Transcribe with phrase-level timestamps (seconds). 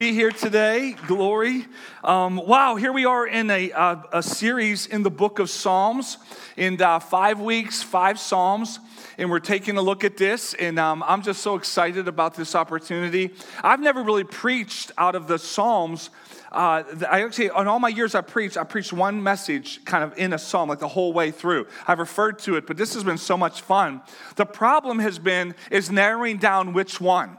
[0.00, 0.94] be here today.
[1.08, 1.66] Glory.
[2.04, 3.72] Um, wow, here we are in a,
[4.12, 6.18] a series in the book of Psalms.
[6.56, 8.78] In uh, five weeks, five Psalms.
[9.18, 10.54] And we're taking a look at this.
[10.54, 13.34] And um, I'm just so excited about this opportunity.
[13.64, 16.10] I've never really preached out of the Psalms.
[16.52, 20.16] Uh, I actually, on all my years I preached, I preached one message kind of
[20.16, 21.66] in a psalm, like the whole way through.
[21.88, 24.02] I've referred to it, but this has been so much fun.
[24.36, 27.36] The problem has been is narrowing down which one.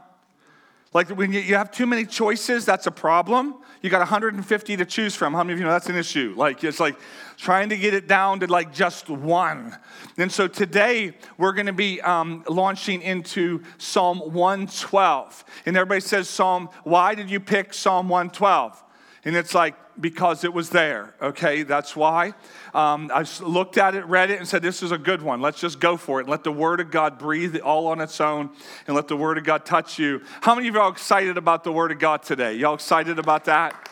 [0.92, 3.54] Like when you have too many choices, that's a problem.
[3.80, 5.32] You got 150 to choose from.
[5.34, 6.34] How many of you know that's an issue?
[6.36, 6.96] Like it's like
[7.36, 9.78] trying to get it down to like just one.
[10.18, 15.44] And so today we're going to be um, launching into Psalm 112.
[15.64, 18.82] And everybody says, Psalm, why did you pick Psalm 112?
[19.24, 21.62] And it's like, because it was there, okay?
[21.62, 22.34] That's why.
[22.74, 25.40] Um, I looked at it, read it, and said, This is a good one.
[25.40, 26.28] Let's just go for it.
[26.28, 28.50] Let the Word of God breathe all on its own
[28.86, 30.22] and let the Word of God touch you.
[30.40, 32.54] How many of are excited about the Word of God today?
[32.54, 33.90] Y'all excited about that?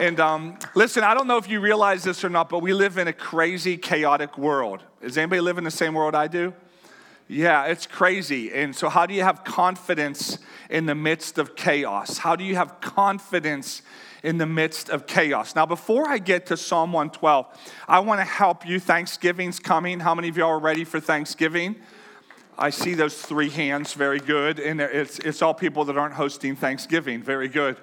[0.00, 2.96] And um, listen, I don't know if you realize this or not, but we live
[2.96, 4.82] in a crazy, chaotic world.
[5.02, 6.54] Does anybody live in the same world I do?
[7.28, 8.52] Yeah, it's crazy.
[8.52, 12.18] And so, how do you have confidence in the midst of chaos?
[12.18, 13.82] How do you have confidence
[14.22, 15.54] in the midst of chaos.
[15.54, 17.46] Now, before I get to Psalm 112,
[17.88, 18.80] I want to help you.
[18.80, 20.00] Thanksgiving's coming.
[20.00, 21.76] How many of you are ready for Thanksgiving?
[22.58, 24.58] I see those three hands, very good.
[24.60, 27.76] And it's, it's all people that aren't hosting Thanksgiving, very good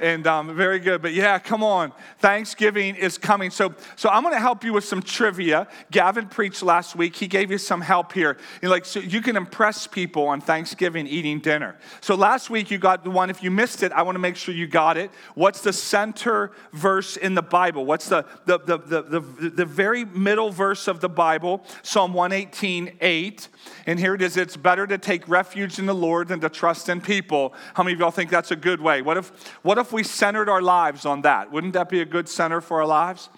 [0.00, 1.02] and um, very good.
[1.02, 1.92] But yeah, come on.
[2.18, 3.50] Thanksgiving is coming.
[3.50, 5.68] So, so I'm going to help you with some trivia.
[5.90, 7.16] Gavin preached last week.
[7.16, 8.36] He gave you some help here.
[8.62, 11.76] You like, so you can impress people on Thanksgiving eating dinner.
[12.00, 13.30] So last week you got the one.
[13.30, 15.10] If you missed it, I want to make sure you got it.
[15.34, 17.84] What's the center verse in the Bible?
[17.84, 21.64] What's the, the, the, the, the, the very middle verse of the Bible?
[21.82, 23.48] Psalm 118, 8.
[23.86, 26.88] And here it is it's better to take refuge in the Lord than to trust
[26.88, 27.54] in people.
[27.74, 29.02] How many of y'all think that's a good way?
[29.02, 29.30] What if,
[29.62, 31.50] what we centered our lives on that?
[31.50, 33.30] Wouldn't that be a good center for our lives?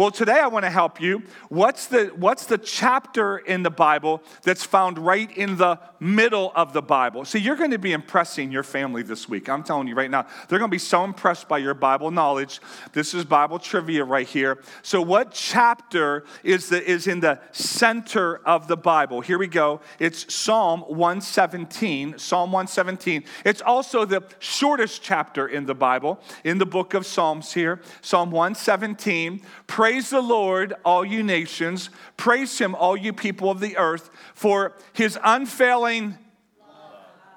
[0.00, 1.24] Well, today I want to help you.
[1.50, 6.72] What's the, what's the chapter in the Bible that's found right in the middle of
[6.72, 7.26] the Bible?
[7.26, 9.50] See, you're going to be impressing your family this week.
[9.50, 12.62] I'm telling you right now, they're going to be so impressed by your Bible knowledge.
[12.94, 14.62] This is Bible trivia right here.
[14.80, 19.20] So, what chapter is, the, is in the center of the Bible?
[19.20, 19.82] Here we go.
[19.98, 22.18] It's Psalm 117.
[22.18, 23.22] Psalm 117.
[23.44, 27.82] It's also the shortest chapter in the Bible, in the book of Psalms here.
[28.00, 29.42] Psalm 117.
[29.66, 31.90] Pray Praise the Lord, all you nations.
[32.16, 36.16] Praise him, all you people of the earth, for his unfailing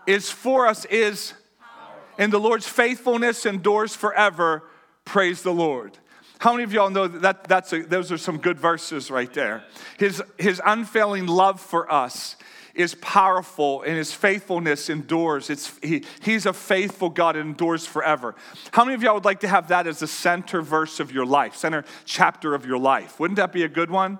[0.05, 1.33] is for us is
[2.19, 4.61] and the Lord's faithfulness endures forever.
[5.03, 5.97] Praise the Lord.
[6.37, 9.63] How many of y'all know that, that's a, those are some good verses right there?
[9.97, 12.35] His, his unfailing love for us
[12.73, 15.49] is powerful and his faithfulness endures.
[15.49, 18.35] It's, he, he's a faithful God and endures forever.
[18.71, 21.25] How many of y'all would like to have that as the center verse of your
[21.25, 23.19] life, center chapter of your life?
[23.19, 24.17] Wouldn't that be a good one?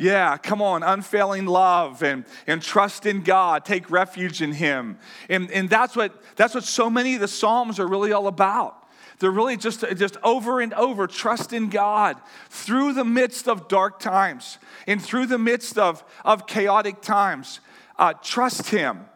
[0.00, 0.10] Yeah.
[0.10, 4.98] yeah, come on, unfailing love and, and trust in God, take refuge in Him.
[5.28, 8.76] And, and that's, what, that's what so many of the Psalms are really all about.
[9.20, 12.16] They're really just, just over and over trust in God
[12.50, 17.60] through the midst of dark times and through the midst of, of chaotic times
[17.98, 19.06] uh, trust Him.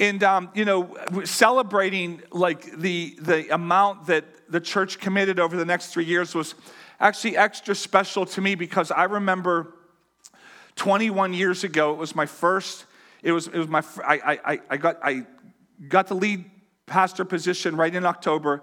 [0.00, 5.64] And, um, you know, celebrating like the, the amount that the church committed over the
[5.64, 6.54] next three years was
[6.98, 9.74] actually extra special to me because I remember
[10.76, 12.86] 21 years ago, it was my first,
[13.22, 15.26] it was, it was my, I, I, I, got, I
[15.88, 16.44] got the lead
[16.86, 18.62] pastor position right in October.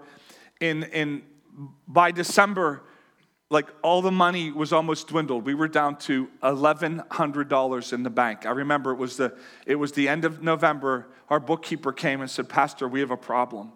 [0.60, 1.22] In, in,
[1.88, 2.82] by December,
[3.52, 5.44] like all the money was almost dwindled.
[5.44, 8.46] We were down to $1,100 in the bank.
[8.46, 9.36] I remember it was, the,
[9.66, 11.08] it was the end of November.
[11.28, 13.72] Our bookkeeper came and said, Pastor, we have a problem.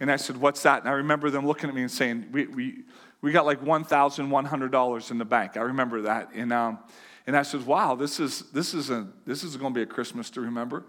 [0.00, 0.80] And I said, What's that?
[0.80, 2.78] And I remember them looking at me and saying, We, we,
[3.20, 5.56] we got like $1,100 in the bank.
[5.58, 6.30] I remember that.
[6.34, 6.78] And, um,
[7.26, 9.86] and I said, Wow, this is, this is, a, this is going to be a
[9.86, 10.84] Christmas to remember.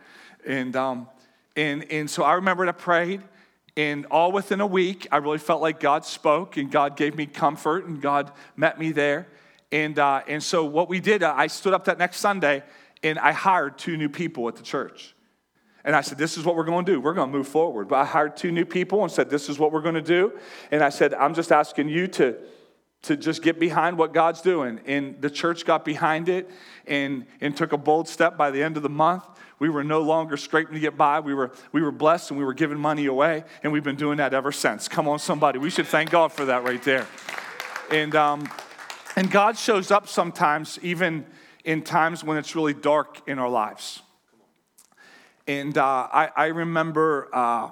[0.47, 1.07] And, um,
[1.57, 3.21] and, and so I remember I prayed.
[3.77, 7.25] And all within a week, I really felt like God spoke and God gave me
[7.25, 9.27] comfort and God met me there.
[9.71, 12.63] And, uh, and so, what we did, uh, I stood up that next Sunday
[13.03, 15.15] and I hired two new people at the church.
[15.83, 17.01] And I said, This is what we're going to do.
[17.01, 17.87] We're going to move forward.
[17.87, 20.37] But I hired two new people and said, This is what we're going to do.
[20.69, 22.37] And I said, I'm just asking you to,
[23.03, 24.79] to just get behind what God's doing.
[24.85, 26.49] And the church got behind it
[26.85, 29.23] and, and took a bold step by the end of the month.
[29.61, 31.19] We were no longer scraping to get by.
[31.19, 34.17] We were, we were blessed and we were giving money away, and we've been doing
[34.17, 34.87] that ever since.
[34.87, 35.59] Come on, somebody.
[35.59, 37.05] We should thank God for that right there.
[37.91, 38.49] And, um,
[39.15, 41.27] and God shows up sometimes, even
[41.63, 44.01] in times when it's really dark in our lives.
[45.45, 47.69] And uh, I, I, remember uh,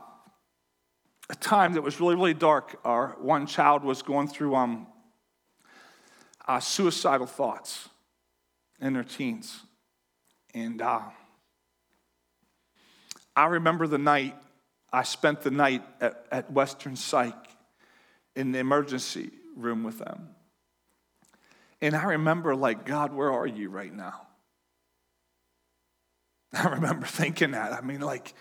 [1.31, 2.79] a time that was really, really dark.
[2.85, 4.85] Our one child was going through um,
[6.47, 7.89] uh, suicidal thoughts
[8.79, 9.61] in their teens.
[10.53, 11.01] And uh,
[13.35, 14.35] I remember the night,
[14.91, 17.35] I spent the night at, at Western Psych
[18.35, 20.29] in the emergency room with them.
[21.81, 24.27] And I remember, like, God, where are you right now?
[26.53, 27.73] I remember thinking that.
[27.73, 28.33] I mean, like,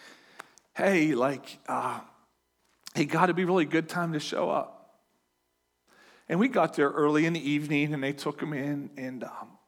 [0.75, 2.01] hey, like, uh,
[2.95, 4.75] hey, God, it'd be really good time to show up.
[6.29, 9.59] And we got there early in the evening, and they took him in, and um,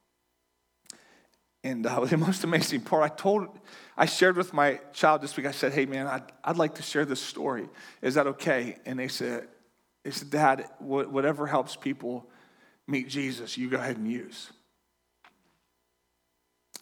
[1.62, 3.58] and uh, the most amazing part, I told,
[3.96, 5.46] I shared with my child this week.
[5.46, 7.68] I said, "Hey, man, I'd, I'd like to share this story.
[8.02, 9.48] Is that okay?" And they said,
[10.04, 12.28] "They said, Dad, whatever helps people
[12.86, 14.50] meet Jesus, you go ahead and use."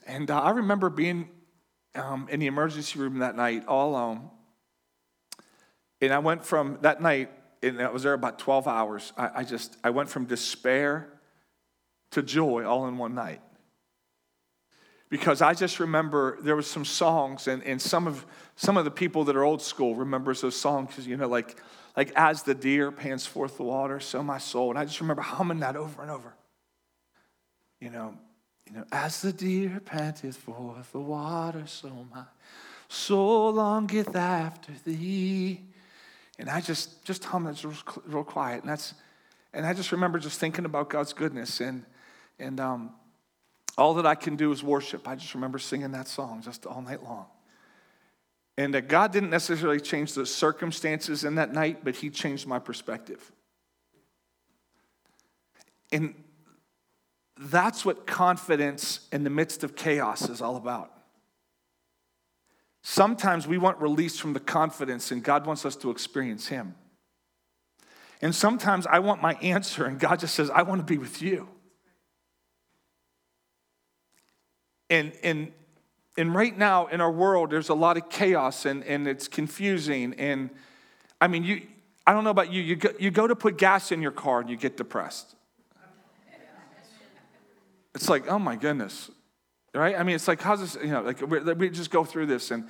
[0.06, 1.28] And uh, I remember being
[1.94, 4.31] um, in the emergency room that night, all alone.
[6.00, 7.31] And I went from that night,
[7.62, 9.12] and I was there about 12 hours.
[9.16, 11.08] I, I just, I went from despair
[12.12, 13.43] to joy all in one night
[15.08, 18.26] because I just remember there was some songs, and, and some of
[18.56, 21.56] some of the people that are old school remembers those songs you know, like
[21.96, 24.70] like as the deer pants forth the water, so my soul.
[24.70, 26.34] And I just remember humming that over and over.
[27.81, 28.14] You know,
[28.66, 32.25] you know, as the deer panteth forth the water, so my
[32.88, 35.60] soul longeth after thee.
[36.38, 37.75] And I just just hum it real,
[38.06, 38.94] real quiet, and that's
[39.52, 41.84] and I just remember just thinking about God's goodness and
[42.38, 42.90] and um,
[43.79, 45.07] all that I can do is worship.
[45.07, 47.27] I just remember singing that song just all night long.
[48.59, 52.59] And that God didn't necessarily change the circumstances in that night, but He changed my
[52.59, 53.31] perspective.
[55.93, 56.15] And
[57.39, 60.93] that's what confidence in the midst of chaos is all about.
[62.83, 66.75] Sometimes we want release from the confidence, and God wants us to experience Him.
[68.21, 71.23] And sometimes I want my answer, and God just says, I want to be with
[71.23, 71.49] you.
[74.90, 75.52] And, and,
[76.17, 80.14] and right now in our world, there's a lot of chaos and, and it's confusing.
[80.14, 80.50] And
[81.20, 81.62] I mean, you,
[82.06, 84.40] I don't know about you, you go, you go to put gas in your car
[84.40, 85.35] and you get depressed.
[87.94, 89.11] It's like, oh my goodness,
[89.75, 89.99] right?
[89.99, 91.20] I mean, it's like, how's this, you know, like
[91.58, 92.50] we just go through this.
[92.50, 92.69] And,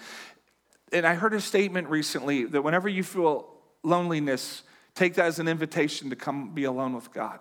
[0.93, 3.49] and I heard a statement recently that whenever you feel
[3.83, 4.63] loneliness,
[4.95, 7.41] take that as an invitation to come be alone with God.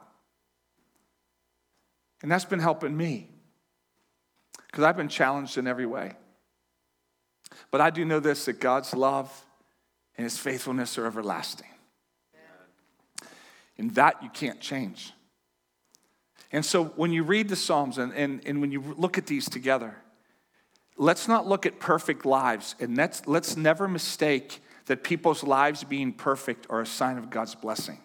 [2.22, 3.30] And that's been helping me
[4.68, 6.14] because I've been challenged in every way.
[7.72, 9.46] But I do know this that God's love
[10.18, 11.68] and his faithfulness are everlasting.
[13.78, 15.14] And that you can't change.
[16.52, 19.48] And so when you read the Psalms and, and, and when you look at these
[19.50, 19.96] together,
[20.98, 26.14] let's not look at perfect lives and let's, let's never mistake that people's lives being
[26.14, 28.00] perfect are a sign of God's blessing.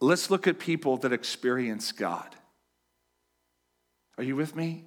[0.00, 2.34] Let's look at people that experience God.
[4.20, 4.84] Are you with me?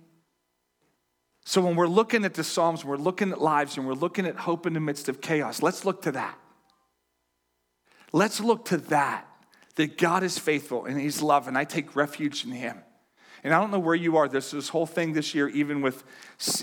[1.44, 4.36] So when we're looking at the Psalms, we're looking at lives and we're looking at
[4.36, 6.38] hope in the midst of chaos, let's look to that.
[8.12, 9.28] Let's look to that,
[9.74, 12.78] that God is faithful and He's love, and I take refuge in Him.
[13.44, 14.28] And I don't know where you are.
[14.28, 16.04] This this whole thing this year, even with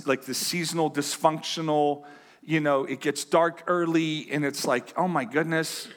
[0.07, 2.05] like the seasonal dysfunctional,
[2.41, 5.89] you know, it gets dark early, and it's like, oh my goodness,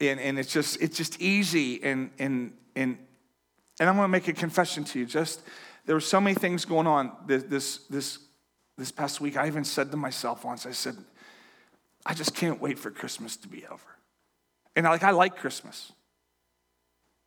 [0.00, 2.96] and and it's just it's just easy, and and and
[3.80, 5.06] and I'm going to make a confession to you.
[5.06, 5.42] Just
[5.86, 8.18] there were so many things going on this, this, this,
[8.76, 9.36] this past week.
[9.36, 10.96] I even said to myself once, I said,
[12.04, 13.82] I just can't wait for Christmas to be over.
[14.76, 15.92] And like I like Christmas.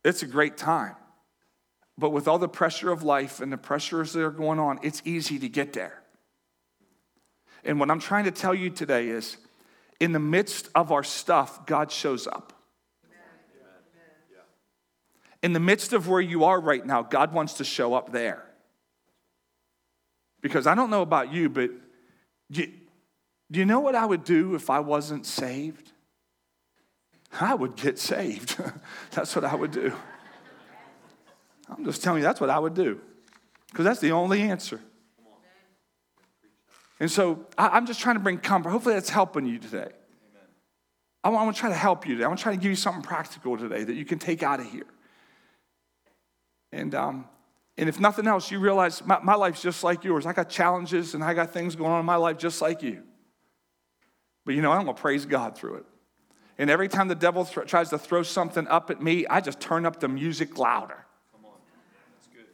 [0.04, 0.96] It's a great time.
[1.98, 5.02] But with all the pressure of life and the pressures that are going on, it's
[5.04, 6.02] easy to get there.
[7.64, 9.36] And what I'm trying to tell you today is
[10.00, 12.52] in the midst of our stuff, God shows up
[15.42, 18.44] in the midst of where you are right now, God wants to show up there.
[20.40, 21.70] Because I don't know about you, but
[22.50, 22.72] do you,
[23.50, 25.92] do you know what I would do if I wasn't saved?
[27.40, 28.56] I would get saved.
[29.10, 29.92] that's what I would do.
[31.68, 33.00] I'm just telling you, that's what I would do.
[33.70, 34.80] Because that's the only answer.
[37.00, 38.70] And so I, am just trying to bring comfort.
[38.70, 39.88] Hopefully, that's helping you today.
[41.24, 42.24] I want, I want to try to help you today.
[42.24, 44.60] I want to try to give you something practical today that you can take out
[44.60, 44.86] of here.
[46.72, 47.26] And, um,
[47.76, 50.26] and if nothing else, you realize my, my life's just like yours.
[50.26, 53.02] I got challenges and I got things going on in my life just like you.
[54.44, 55.84] But you know, I'm going to praise God through it.
[56.58, 59.60] And every time the devil th- tries to throw something up at me, I just
[59.60, 61.06] turn up the music louder.
[61.32, 61.52] Come on.
[62.14, 62.46] That's good.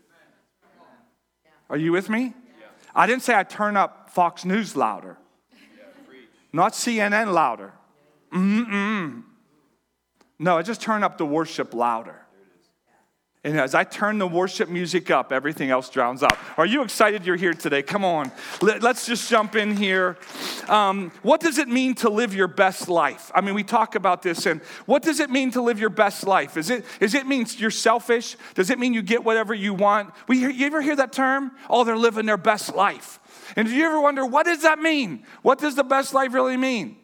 [1.70, 2.34] Are you with me?
[2.94, 5.18] I didn't say I turn up Fox News louder.
[6.52, 7.72] Not CNN louder.
[8.32, 9.22] Mm-mm.
[10.38, 12.26] No, I just turn up the worship louder.
[13.44, 16.36] And as I turn the worship music up, everything else drowns out.
[16.56, 17.82] Are you excited you're here today?
[17.82, 18.32] Come on.
[18.60, 20.18] Let's just jump in here.
[20.66, 23.30] Um, what does it mean to live your best life?
[23.32, 26.26] I mean, we talk about this, and what does it mean to live your best
[26.26, 26.56] life?
[26.56, 28.36] Is it, is it mean you're selfish?
[28.54, 30.12] Does it mean you get whatever you want?
[30.26, 31.52] We, you ever hear that term?
[31.70, 33.20] Oh, they're living their best life.
[33.54, 35.24] And do you ever wonder, what does that mean?
[35.42, 36.96] What does the best life really mean?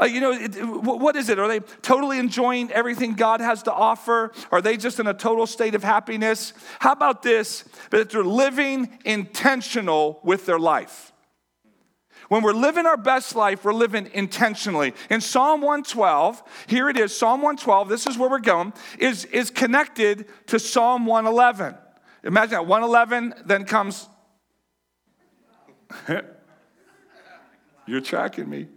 [0.00, 1.38] Uh, you know, it, what is it?
[1.38, 4.32] Are they totally enjoying everything God has to offer?
[4.50, 6.52] Are they just in a total state of happiness?
[6.80, 7.64] How about this?
[7.90, 11.12] That they're living intentional with their life.
[12.28, 14.94] When we're living our best life, we're living intentionally.
[15.10, 19.50] In Psalm 112, here it is, Psalm 112, this is where we're going, is, is
[19.50, 21.76] connected to Psalm 111.
[22.24, 24.08] Imagine that 111 then comes.
[27.86, 28.68] You're tracking me.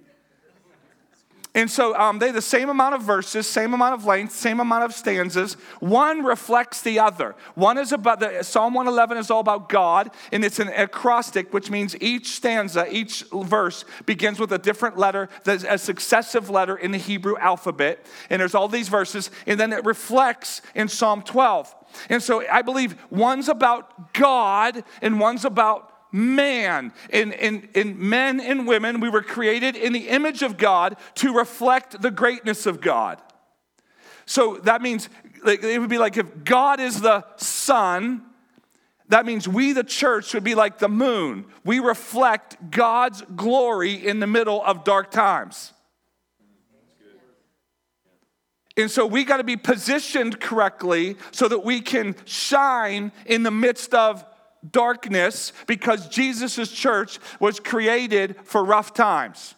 [1.57, 4.83] And so um, they the same amount of verses, same amount of length, same amount
[4.83, 5.55] of stanzas.
[5.79, 7.33] One reflects the other.
[7.55, 11.71] One is about the Psalm 111 is all about God, and it's an acrostic, which
[11.71, 16.99] means each stanza, each verse begins with a different letter, a successive letter in the
[16.99, 18.05] Hebrew alphabet.
[18.29, 21.73] And there's all these verses, and then it reflects in Psalm 12.
[22.09, 26.93] And so I believe one's about God and one's about man.
[27.09, 31.33] In, in, in men and women, we were created in the image of God to
[31.33, 33.21] reflect the greatness of God.
[34.25, 35.09] So that means
[35.43, 38.23] like, it would be like if God is the sun,
[39.09, 41.45] that means we, the church, would be like the moon.
[41.63, 45.73] We reflect God's glory in the middle of dark times.
[48.75, 53.49] And so we got to be positioned correctly so that we can shine in the
[53.49, 54.23] midst of
[54.71, 59.55] darkness because Jesus' church was created for rough times.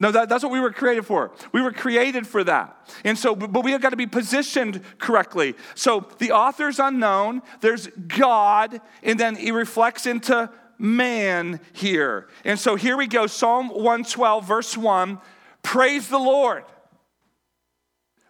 [0.00, 1.30] No, that, that's what we were created for.
[1.52, 2.90] We were created for that.
[3.04, 5.54] And so, but we have got to be positioned correctly.
[5.74, 12.28] So the author's unknown, there's God, and then he reflects into man here.
[12.44, 15.18] And so here we go Psalm 112, verse 1
[15.62, 16.64] Praise the Lord.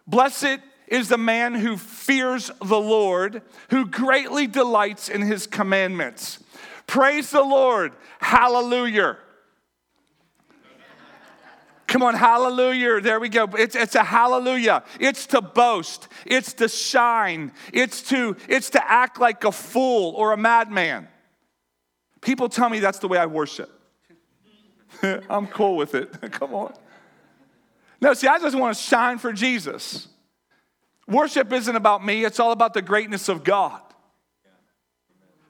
[0.07, 6.39] Blessed is the man who fears the Lord, who greatly delights in his commandments.
[6.87, 7.93] Praise the Lord.
[8.19, 9.17] Hallelujah.
[11.87, 12.99] Come on, hallelujah.
[12.99, 13.45] There we go.
[13.57, 14.83] It's, it's a hallelujah.
[14.99, 16.07] It's to boast.
[16.25, 17.51] It's to shine.
[17.71, 21.07] It's to, it's to act like a fool or a madman.
[22.21, 23.71] People tell me that's the way I worship.
[25.29, 26.11] I'm cool with it.
[26.31, 26.73] Come on.
[28.01, 30.07] No, see, I just want to shine for Jesus.
[31.07, 33.81] Worship isn't about me, it's all about the greatness of God.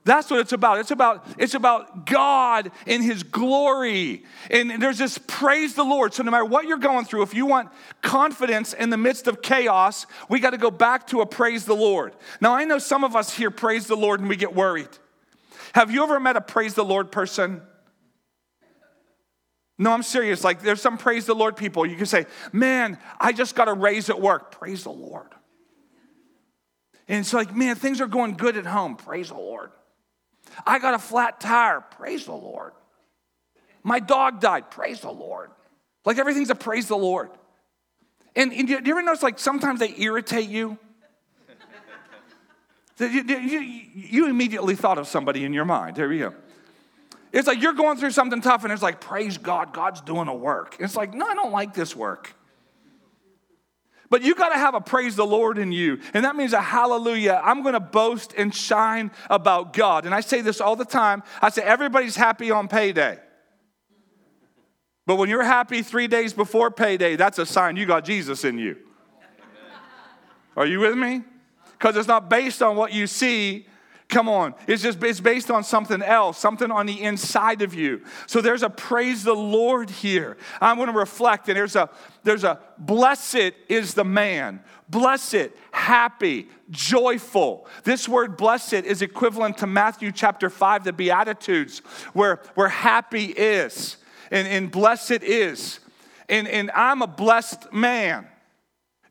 [0.05, 0.77] That's what it's about.
[0.77, 4.23] It's about it's about God in his glory.
[4.51, 6.13] And there's this praise the Lord.
[6.13, 7.69] So no matter what you're going through, if you want
[8.03, 11.75] confidence in the midst of chaos, we got to go back to a praise the
[11.75, 12.13] Lord.
[12.39, 14.89] Now I know some of us here praise the Lord and we get worried.
[15.73, 17.63] Have you ever met a praise the Lord person?
[19.79, 20.43] No, I'm serious.
[20.43, 21.83] Like there's some praise the Lord people.
[21.83, 25.33] You can say, "Man, I just got a raise at work." Praise the Lord.
[27.07, 28.95] And it's like, man, things are going good at home.
[28.95, 29.71] Praise the Lord.
[30.65, 31.81] I got a flat tire.
[31.81, 32.73] Praise the Lord.
[33.83, 34.71] My dog died.
[34.71, 35.51] Praise the Lord.
[36.05, 37.29] Like everything's a praise the Lord.
[38.35, 40.77] And, and do you ever notice like sometimes they irritate you?
[42.99, 43.59] you, you?
[43.59, 45.95] You immediately thought of somebody in your mind.
[45.95, 46.35] There you go.
[47.31, 50.35] It's like you're going through something tough and it's like, praise God, God's doing a
[50.35, 50.77] work.
[50.79, 52.33] It's like, no, I don't like this work.
[54.09, 55.99] But you got to have a praise the Lord in you.
[56.13, 57.41] And that means a hallelujah.
[57.43, 60.05] I'm going to boast and shine about God.
[60.05, 61.23] And I say this all the time.
[61.41, 63.19] I say, everybody's happy on payday.
[65.07, 68.57] But when you're happy three days before payday, that's a sign you got Jesus in
[68.57, 68.77] you.
[70.57, 71.23] Are you with me?
[71.73, 73.67] Because it's not based on what you see,
[74.07, 74.53] Come on.
[74.67, 78.03] It's just it's based on something else, something on the inside of you.
[78.27, 80.37] So there's a praise the Lord here.
[80.61, 81.89] I'm going to reflect, and there's a
[82.23, 84.61] there's a blessed is the man.
[84.87, 87.67] Blessed, happy, joyful.
[87.83, 91.79] This word blessed is equivalent to Matthew chapter 5, the Beatitudes,
[92.13, 93.97] where, where happy is
[94.29, 95.79] and, and blessed is.
[96.29, 98.27] And, and I'm a blessed man.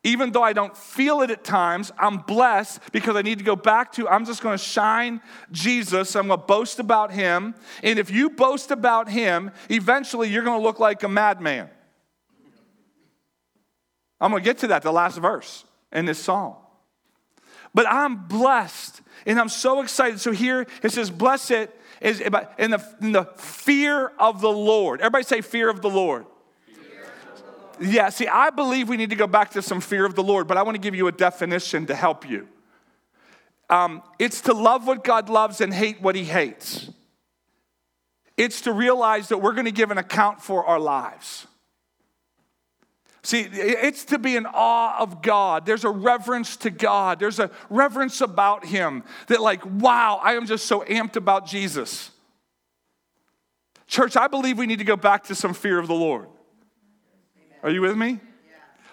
[0.04, 3.56] Even though I don't feel it at times, I'm blessed because I need to go
[3.56, 6.14] back to, I'm just going to shine Jesus.
[6.14, 7.54] I'm going to boast about him.
[7.82, 11.70] And if you boast about him, eventually you're going to look like a madman.
[14.20, 16.54] I'm going to get to that, the last verse in this psalm.
[17.72, 20.20] But I'm blessed and I'm so excited.
[20.20, 21.68] So here it says, Blessed
[22.00, 22.32] is in
[22.70, 25.00] the, in the fear of the Lord.
[25.00, 26.26] Everybody say, fear of the Lord.
[27.80, 30.46] Yeah, see, I believe we need to go back to some fear of the Lord,
[30.46, 32.48] but I want to give you a definition to help you.
[33.70, 36.90] Um, it's to love what God loves and hate what He hates.
[38.36, 41.46] It's to realize that we're going to give an account for our lives.
[43.22, 45.64] See, it's to be in awe of God.
[45.64, 47.18] There's a reverence to God.
[47.18, 52.10] There's a reverence about Him that, like, wow, I am just so amped about Jesus.
[53.86, 56.28] Church, I believe we need to go back to some fear of the Lord.
[57.64, 58.20] Are you with me?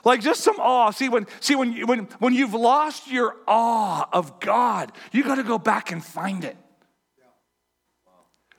[0.04, 0.90] Like just some awe.
[0.90, 5.44] See, when see when when when you've lost your awe of God, you got to
[5.44, 6.58] go back and find it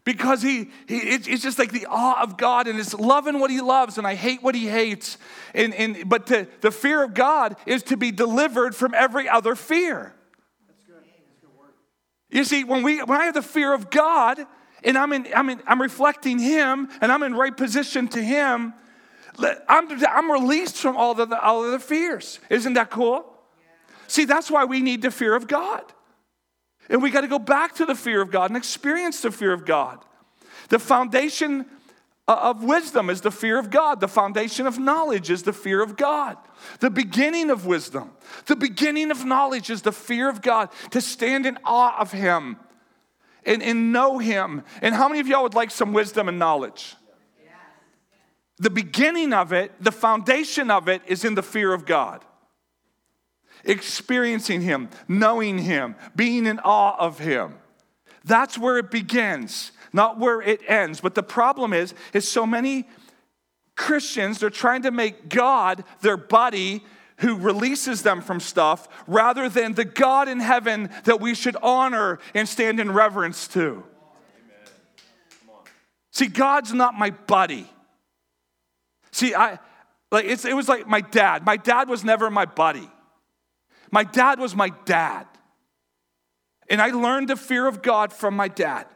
[0.05, 3.61] because he, he it's just like the awe of god and it's loving what he
[3.61, 5.17] loves and i hate what he hates
[5.55, 9.55] and, and but to, the fear of god is to be delivered from every other
[9.55, 10.13] fear
[10.67, 10.97] That's good.
[10.97, 11.75] That's good work.
[12.31, 14.45] you see when we when i have the fear of god
[14.83, 18.75] and i'm in i'm in i'm reflecting him and i'm in right position to him
[19.69, 23.95] i'm, I'm released from all the all of the fears isn't that cool yeah.
[24.07, 25.85] see that's why we need the fear of god
[26.89, 29.53] and we got to go back to the fear of God and experience the fear
[29.53, 30.05] of God.
[30.69, 31.67] The foundation
[32.29, 34.01] uh, of wisdom is the fear of God.
[34.01, 36.37] The foundation of knowledge is the fear of God.
[36.81, 38.13] The beginning of wisdom,
[38.47, 42.57] the beginning of knowledge is the fear of God, to stand in awe of Him
[43.45, 44.63] and, and know Him.
[44.81, 46.95] And how many of y'all would like some wisdom and knowledge?
[48.59, 52.25] The beginning of it, the foundation of it is in the fear of God
[53.65, 57.55] experiencing Him, knowing Him, being in awe of Him.
[58.25, 61.01] That's where it begins, not where it ends.
[61.01, 62.89] But the problem is, is so many
[63.77, 66.85] Christians, they're trying to make God their buddy
[67.19, 72.19] who releases them from stuff rather than the God in heaven that we should honor
[72.35, 73.85] and stand in reverence to.
[76.11, 77.71] See, God's not my buddy.
[79.13, 79.59] See, I
[80.11, 81.45] like it was like my dad.
[81.45, 82.91] My dad was never my buddy.
[83.91, 85.27] My dad was my dad.
[86.69, 88.87] And I learned the fear of God from my dad.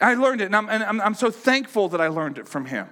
[0.00, 2.66] I learned it, and I'm, and I'm, I'm so thankful that I learned it from
[2.66, 2.88] him.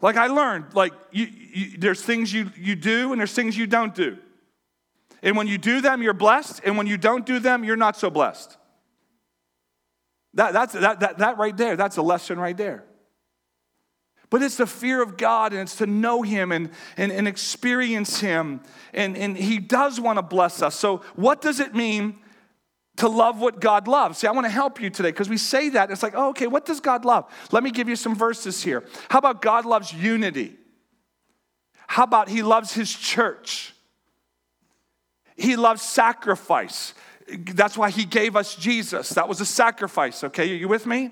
[0.00, 3.66] Like I learned, like you, you, there's things you, you do and there's things you
[3.66, 4.18] don't do.
[5.22, 7.96] And when you do them, you're blessed, and when you don't do them, you're not
[7.96, 8.56] so blessed.
[10.34, 12.84] That, that's, that, that, that right there, that's a lesson right there.
[14.32, 18.18] But it's the fear of God and it's to know Him and, and, and experience
[18.20, 18.62] Him.
[18.94, 20.74] And, and He does want to bless us.
[20.74, 22.16] So, what does it mean
[22.96, 24.16] to love what God loves?
[24.16, 25.90] See, I want to help you today because we say that.
[25.90, 27.30] It's like, oh, okay, what does God love?
[27.52, 28.84] Let me give you some verses here.
[29.10, 30.56] How about God loves unity?
[31.86, 33.74] How about He loves His church?
[35.36, 36.94] He loves sacrifice.
[37.28, 39.10] That's why He gave us Jesus.
[39.10, 40.50] That was a sacrifice, okay?
[40.50, 41.10] Are you with me?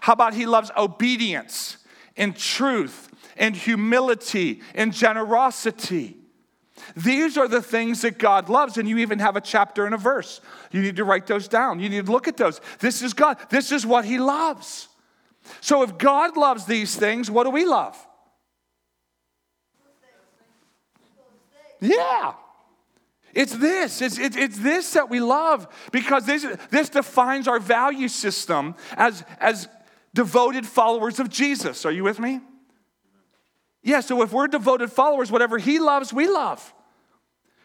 [0.00, 1.76] How about He loves obedience?
[2.18, 6.16] And truth in humility in generosity.
[6.96, 9.98] These are the things that God loves, and you even have a chapter and a
[9.98, 10.40] verse.
[10.70, 11.80] You need to write those down.
[11.80, 12.60] You need to look at those.
[12.78, 14.88] This is God, this is what He loves.
[15.60, 17.96] So, if God loves these things, what do we love?
[21.80, 22.34] Yeah.
[23.34, 24.02] It's this.
[24.02, 29.22] It's, it's, it's, this that we love because this, this defines our value system as,
[29.38, 29.68] as
[30.14, 31.84] devoted followers of Jesus.
[31.84, 32.40] Are you with me?
[33.82, 36.74] Yeah, so if we're devoted followers, whatever he loves, we love.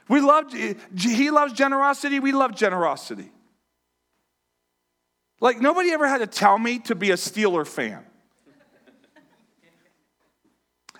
[0.07, 3.31] We love, he loves generosity, we love generosity.
[5.39, 8.05] Like, nobody ever had to tell me to be a Steeler fan.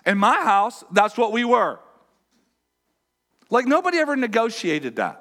[0.04, 1.78] In my house, that's what we were.
[3.48, 5.20] Like, nobody ever negotiated that.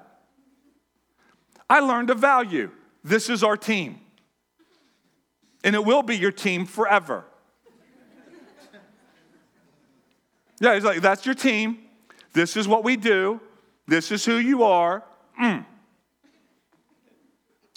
[1.69, 2.71] I learned a value.
[3.03, 4.02] This is our team
[5.63, 7.25] and it will be your team forever.
[10.59, 11.79] Yeah, he's like, that's your team.
[12.33, 13.41] This is what we do.
[13.87, 15.03] This is who you are.
[15.41, 15.65] Mm.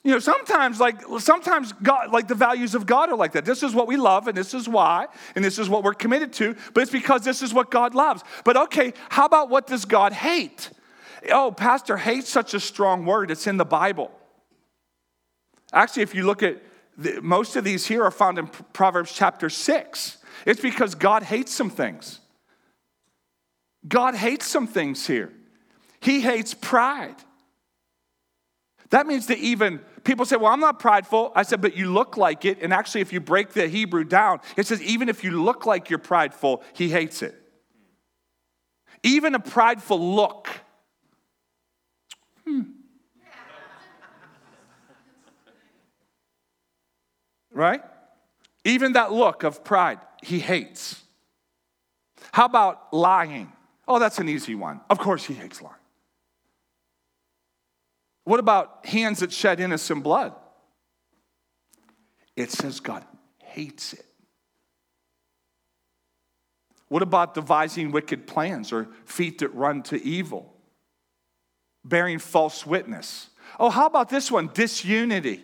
[0.04, 3.44] You know, sometimes, like, sometimes God, like the values of God are like that.
[3.44, 6.32] This is what we love, and this is why, and this is what we're committed
[6.34, 8.22] to, but it's because this is what God loves.
[8.44, 10.70] But okay, how about what does God hate?
[11.32, 13.32] Oh, Pastor, hate's such a strong word.
[13.32, 14.12] It's in the Bible.
[15.72, 16.62] Actually, if you look at
[16.96, 20.18] the, most of these here are found in Proverbs chapter 6.
[20.44, 22.20] It's because God hates some things.
[23.86, 25.32] God hates some things here.
[26.00, 27.16] He hates pride.
[28.90, 31.32] That means that even people say, Well, I'm not prideful.
[31.34, 32.58] I said, But you look like it.
[32.62, 35.90] And actually, if you break the Hebrew down, it says, Even if you look like
[35.90, 37.34] you're prideful, he hates it.
[39.02, 40.48] Even a prideful look.
[42.46, 42.62] Hmm.
[47.56, 47.82] Right?
[48.64, 51.02] Even that look of pride, he hates.
[52.32, 53.50] How about lying?
[53.88, 54.80] Oh, that's an easy one.
[54.90, 55.74] Of course, he hates lying.
[58.24, 60.34] What about hands that shed innocent blood?
[62.36, 63.04] It says God
[63.38, 64.04] hates it.
[66.88, 70.52] What about devising wicked plans or feet that run to evil?
[71.84, 73.30] Bearing false witness.
[73.58, 74.50] Oh, how about this one?
[74.52, 75.42] Disunity,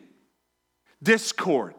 [1.02, 1.74] discord.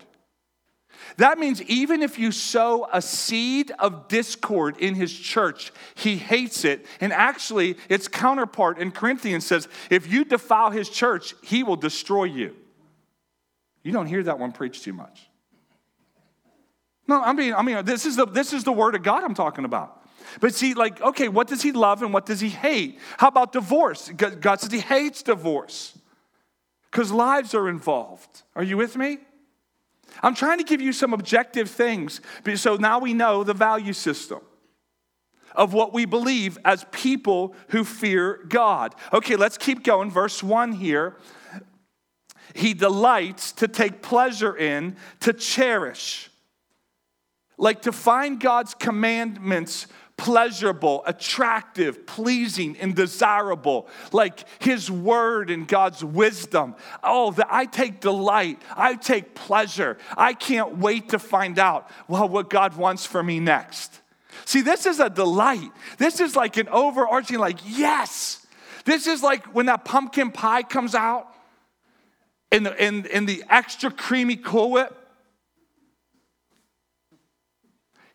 [1.18, 6.66] That means even if you sow a seed of discord in his church, he hates
[6.66, 6.86] it.
[7.00, 12.26] And actually, its counterpart in Corinthians says, if you defile his church, he will destroy
[12.26, 12.56] you.
[13.84, 15.30] You don't hear that one preached too much.
[17.08, 19.34] No, I mean, I mean, this is the this is the word of God I'm
[19.34, 20.02] talking about.
[20.40, 23.00] But see, like, okay, what does he love and what does he hate?
[23.18, 24.10] How about divorce?
[24.10, 25.98] God says he hates divorce
[26.90, 28.44] because lives are involved.
[28.56, 29.18] Are you with me?
[30.22, 32.22] I'm trying to give you some objective things.
[32.56, 34.40] So now we know the value system
[35.56, 38.96] of what we believe as people who fear God.
[39.12, 40.12] Okay, let's keep going.
[40.12, 41.18] Verse 1 here.
[42.54, 46.30] He delights to take pleasure in, to cherish.
[47.58, 56.04] Like to find God's commandments pleasurable, attractive, pleasing, and desirable, like His Word and God's
[56.04, 56.76] wisdom.
[57.04, 59.98] Oh, that I take delight, I take pleasure.
[60.16, 64.02] I can't wait to find out, well, what God wants for me next.
[64.46, 65.72] See, this is a delight.
[65.98, 68.46] This is like an overarching, like, yes.
[68.86, 71.28] This is like when that pumpkin pie comes out
[72.52, 74.98] in the, in, in the extra creamy Cool Whip.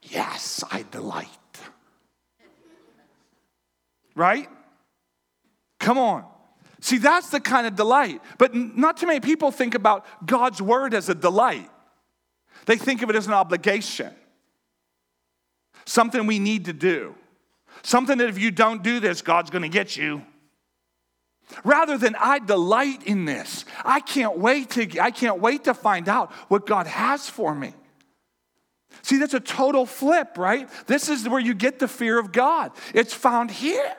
[0.02, 1.37] Yes, I delight
[4.18, 4.48] right?
[5.78, 6.24] Come on.
[6.80, 8.20] See, that's the kind of delight.
[8.36, 11.70] But not too many people think about God's word as a delight,
[12.66, 14.12] they think of it as an obligation,
[15.86, 17.14] something we need to do,
[17.82, 20.22] something that if you don't do this, God's going to get you.
[21.64, 23.64] Rather than I delight in this.
[23.82, 27.72] I can't wait to I can't wait to find out what God has for me.
[29.00, 30.68] See, that's a total flip, right?
[30.86, 32.72] This is where you get the fear of God.
[32.92, 33.96] It's found here.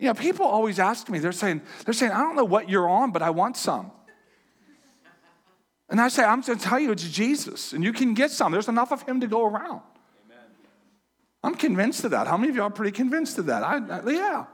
[0.00, 2.88] You know, people always ask me, they're saying, they're saying, I don't know what you're
[2.88, 3.92] on, but I want some.
[5.90, 8.50] And I say, I'm going to tell you it's Jesus, and you can get some.
[8.50, 9.82] There's enough of him to go around.
[10.24, 10.44] Amen.
[11.42, 12.28] I'm convinced of that.
[12.28, 13.62] How many of you are pretty convinced of that?
[13.62, 14.44] I, I, yeah.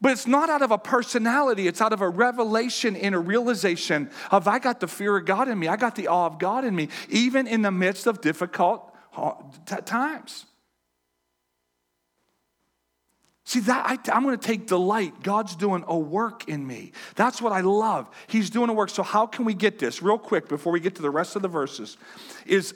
[0.00, 4.10] But it's not out of a personality, it's out of a revelation and a realization
[4.30, 6.64] of I got the fear of God in me, I got the awe of God
[6.64, 8.94] in me, even in the midst of difficult
[9.84, 10.46] times.
[13.50, 15.24] See, that I, am going to take delight.
[15.24, 16.92] God's doing a work in me.
[17.16, 18.08] That's what I love.
[18.28, 18.90] He's doing a work.
[18.90, 20.00] So, how can we get this?
[20.00, 21.96] Real quick, before we get to the rest of the verses,
[22.46, 22.74] is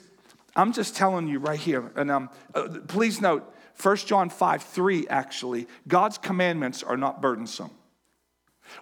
[0.53, 3.49] I'm just telling you right here, and um, uh, please note,
[3.81, 7.71] 1 John 5 3 actually, God's commandments are not burdensome.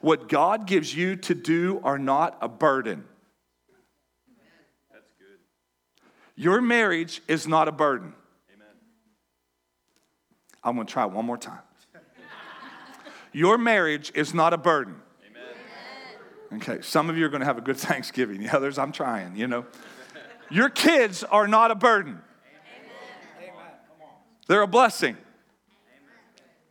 [0.01, 3.03] What God gives you to do are not a burden.
[4.91, 5.37] That's good.
[6.35, 8.15] Your marriage is not a burden.
[8.51, 8.67] Amen.
[10.63, 11.59] I'm going to try one more time.
[13.33, 14.95] Your marriage is not a burden.
[16.51, 16.61] Amen.
[16.61, 18.41] Okay, some of you are going to have a good Thanksgiving.
[18.41, 19.65] The others, I'm trying, you know.
[20.49, 22.21] Your kids are not a burden.
[23.39, 23.51] Amen.
[24.47, 25.17] They're a blessing.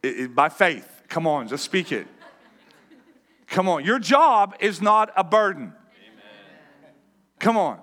[0.02, 0.88] It, it, by faith.
[1.08, 2.06] Come on, just speak it.
[3.48, 3.84] Come on.
[3.84, 5.74] Your job is not a burden.
[5.74, 6.94] Amen.
[7.38, 7.80] Come on.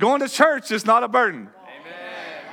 [0.00, 1.42] Going to church is not a burden.
[1.42, 2.44] Amen.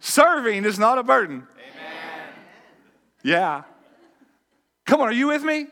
[0.00, 1.46] Serving is not a burden.
[1.54, 2.34] Amen.
[3.22, 3.62] Yeah.
[4.92, 5.68] Come on, are you with me?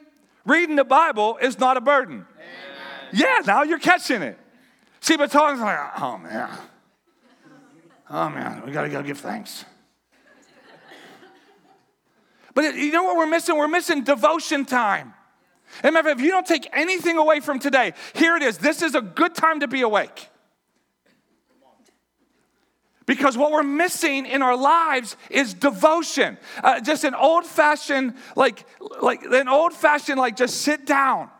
[0.46, 2.24] Reading the Bible is not a burden.
[2.36, 3.10] Amen.
[3.12, 4.38] Yeah, now you're catching it.
[5.00, 6.48] See, but talking like, oh man,
[8.08, 9.66] oh man, we gotta go give thanks.
[12.54, 13.58] But it, you know what we're missing?
[13.58, 15.12] We're missing devotion time.
[15.82, 18.56] And if you don't take anything away from today, here it is.
[18.56, 20.30] This is a good time to be awake.
[23.06, 26.38] Because what we're missing in our lives is devotion.
[26.62, 28.64] Uh, just an old fashioned, like,
[29.00, 31.30] like an old fashioned, like just sit down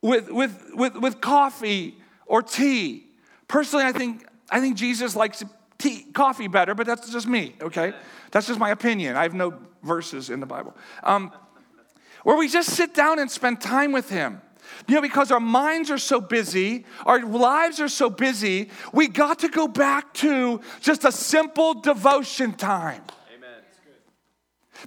[0.00, 3.06] with, with, with, with coffee or tea.
[3.48, 5.44] Personally, I think, I think Jesus likes
[5.78, 7.92] tea, coffee better, but that's just me, okay?
[8.30, 9.16] That's just my opinion.
[9.16, 10.74] I have no verses in the Bible.
[11.02, 11.32] Um,
[12.22, 14.40] where we just sit down and spend time with Him.
[14.86, 19.40] You know, because our minds are so busy, our lives are so busy, we got
[19.40, 23.02] to go back to just a simple devotion time.
[23.34, 23.62] Amen.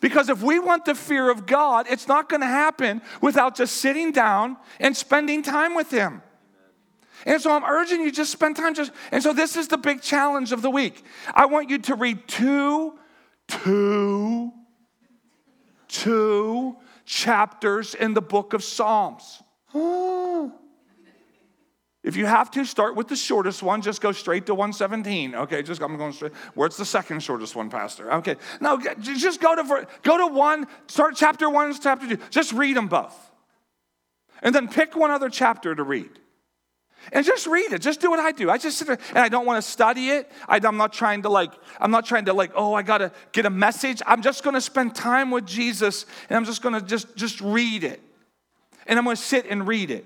[0.02, 3.78] Because if we want the fear of God, it's not going to happen without just
[3.78, 6.21] sitting down and spending time with Him.
[7.25, 10.02] And so I'm urging you just spend time just and so this is the big
[10.02, 11.04] challenge of the week.
[11.34, 12.97] I want you to read two
[13.47, 14.54] two
[15.89, 19.43] two chapters in the book of Psalms.
[22.01, 23.82] If you have to, start with the shortest one.
[23.82, 25.36] Just go straight to 117.
[25.36, 26.32] Okay, just I'm going straight.
[26.55, 28.12] Where's the second shortest one, Pastor?
[28.13, 30.65] Okay, no, just go to go to one.
[30.88, 32.17] Start chapter one, chapter two.
[32.29, 33.15] Just read them both,
[34.41, 36.10] and then pick one other chapter to read.
[37.12, 37.82] And just read it.
[37.82, 38.49] Just do what I do.
[38.49, 40.29] I just sit there and I don't want to study it.
[40.47, 43.45] I, am not trying to like, I'm not trying to like, oh, I gotta get
[43.45, 44.01] a message.
[44.05, 48.01] I'm just gonna spend time with Jesus and I'm just gonna just just read it.
[48.89, 50.06] And I'm gonna sit and read it.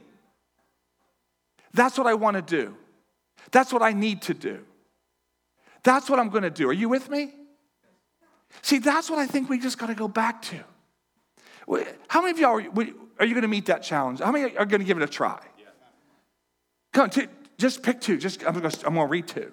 [1.74, 2.76] That's what I want to do.
[3.52, 4.60] That's what I need to do.
[5.84, 6.70] That's what I'm gonna do.
[6.70, 7.34] Are you with me?
[8.62, 10.60] See, that's what I think we just gotta go back to.
[12.10, 12.88] How many of y'all are,
[13.20, 14.20] are you gonna meet that challenge?
[14.20, 15.40] How many are gonna give it a try?
[16.92, 17.10] Come
[17.58, 18.18] just pick two.
[18.18, 19.52] Just I'm gonna, I'm gonna read two.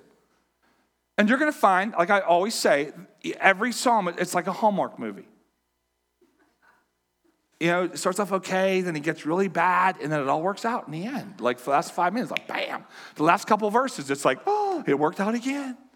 [1.16, 2.90] And you're gonna find, like I always say,
[3.38, 5.28] every psalm, it's like a Hallmark movie.
[7.60, 10.40] You know, it starts off okay, then it gets really bad, and then it all
[10.40, 11.40] works out in the end.
[11.40, 12.84] Like for the last five minutes, like bam.
[13.16, 15.76] The last couple verses, it's like, oh, it worked out again.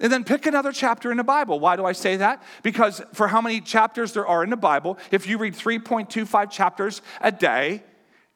[0.00, 1.58] And then pick another chapter in the Bible.
[1.58, 2.40] Why do I say that?
[2.62, 7.02] Because for how many chapters there are in the Bible, if you read 3.25 chapters
[7.20, 7.82] a day,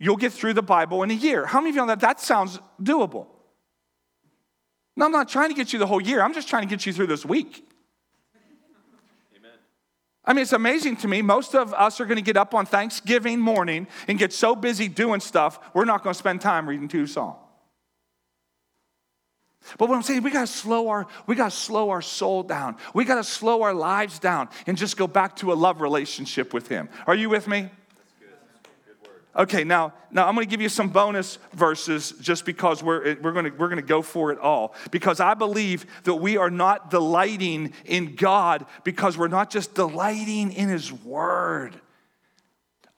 [0.01, 1.47] you'll get through the Bible in a year.
[1.47, 3.29] How many of you know that that sounds doable?
[4.97, 6.21] No, I'm not trying to get you the whole year.
[6.21, 7.65] I'm just trying to get you through this week.
[10.25, 11.21] I mean, it's amazing to me.
[11.21, 14.89] Most of us are going to get up on Thanksgiving morning and get so busy
[14.89, 17.39] doing stuff, we're not going to spend time reading two Psalms.
[19.79, 22.77] But what I'm saying, we gotta slow our, we gotta slow our soul down.
[22.95, 26.69] We gotta slow our lives down and just go back to a love relationship with
[26.69, 26.89] Him.
[27.07, 27.71] Are you with me?
[29.35, 33.33] Okay, now, now I'm going to give you some bonus verses just because we're, we're,
[33.33, 34.75] going to, we're going to go for it all.
[34.91, 40.53] Because I believe that we are not delighting in God because we're not just delighting
[40.53, 41.81] in His Word.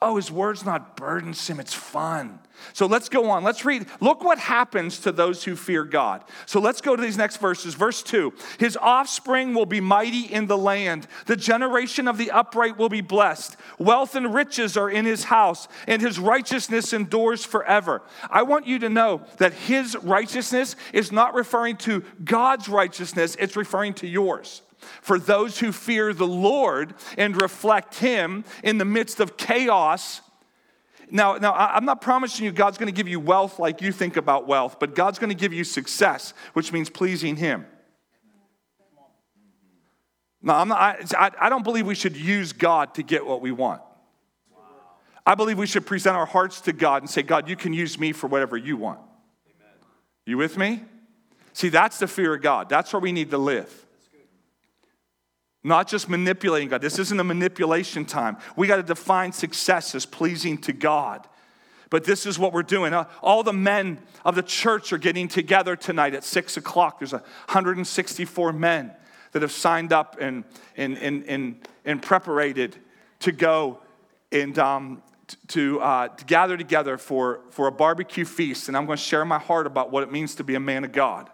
[0.06, 2.38] Oh, his word's not burdensome, it's fun.
[2.74, 3.42] So let's go on.
[3.42, 3.86] Let's read.
[4.00, 6.22] Look what happens to those who fear God.
[6.44, 7.74] So let's go to these next verses.
[7.74, 12.76] Verse 2 His offspring will be mighty in the land, the generation of the upright
[12.76, 13.56] will be blessed.
[13.78, 18.02] Wealth and riches are in his house, and his righteousness endures forever.
[18.28, 23.56] I want you to know that his righteousness is not referring to God's righteousness, it's
[23.56, 24.60] referring to yours
[25.02, 30.20] for those who fear the Lord and reflect Him in the midst of chaos.
[31.10, 34.16] Now, now I'm not promising you God's going to give you wealth like you think
[34.16, 37.66] about wealth, but God's going to give you success, which means pleasing Him.
[40.42, 43.50] Now, I'm not, I, I don't believe we should use God to get what we
[43.50, 43.80] want.
[45.26, 47.98] I believe we should present our hearts to God and say, God, you can use
[47.98, 49.00] me for whatever you want.
[50.26, 50.82] You with me?
[51.54, 52.68] See, that's the fear of God.
[52.68, 53.83] That's where we need to live.
[55.64, 56.83] Not just manipulating God.
[56.83, 58.37] This isn't a manipulation time.
[58.55, 61.27] We got to define success as pleasing to God.
[61.88, 62.92] But this is what we're doing.
[62.92, 66.98] Uh, all the men of the church are getting together tonight at six o'clock.
[66.98, 68.92] There's 164 men
[69.33, 70.44] that have signed up and,
[70.77, 72.77] and, and, and, and preparated
[73.20, 73.81] to go
[74.31, 75.03] and um,
[75.48, 78.68] to, uh, to gather together for, for a barbecue feast.
[78.68, 80.85] And I'm going to share my heart about what it means to be a man
[80.85, 81.31] of God.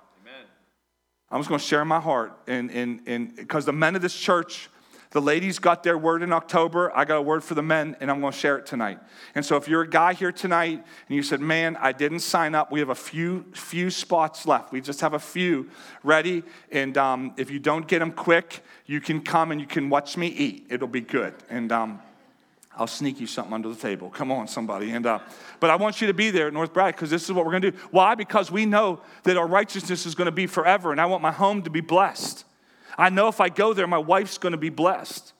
[1.31, 2.37] I'm just going to share my heart.
[2.47, 4.69] And because and, and, the men of this church,
[5.13, 6.97] the ladies got their word in October.
[6.97, 9.01] I got a word for the men, and I'm going to share it tonight.
[9.35, 12.55] And so, if you're a guy here tonight and you said, "Man, I didn't sign
[12.55, 14.73] up," we have a few few spots left.
[14.73, 15.69] We just have a few
[16.05, 19.91] ready, and um, if you don't get them quick, you can come and you can
[19.91, 20.67] watch me eat.
[20.71, 21.35] It'll be good.
[21.49, 22.01] And um,
[22.77, 24.11] I'll sneak you something under the table.
[24.11, 24.91] Come on, somebody.
[24.93, 25.19] And uh,
[25.59, 27.51] but I want you to be there at North Brad because this is what we're
[27.53, 27.79] going to do.
[27.91, 28.15] Why?
[28.15, 31.33] Because we know that our righteousness is going to be forever, and I want my
[31.33, 32.45] home to be blessed.
[32.97, 35.33] I know if I go there, my wife's going to be blessed.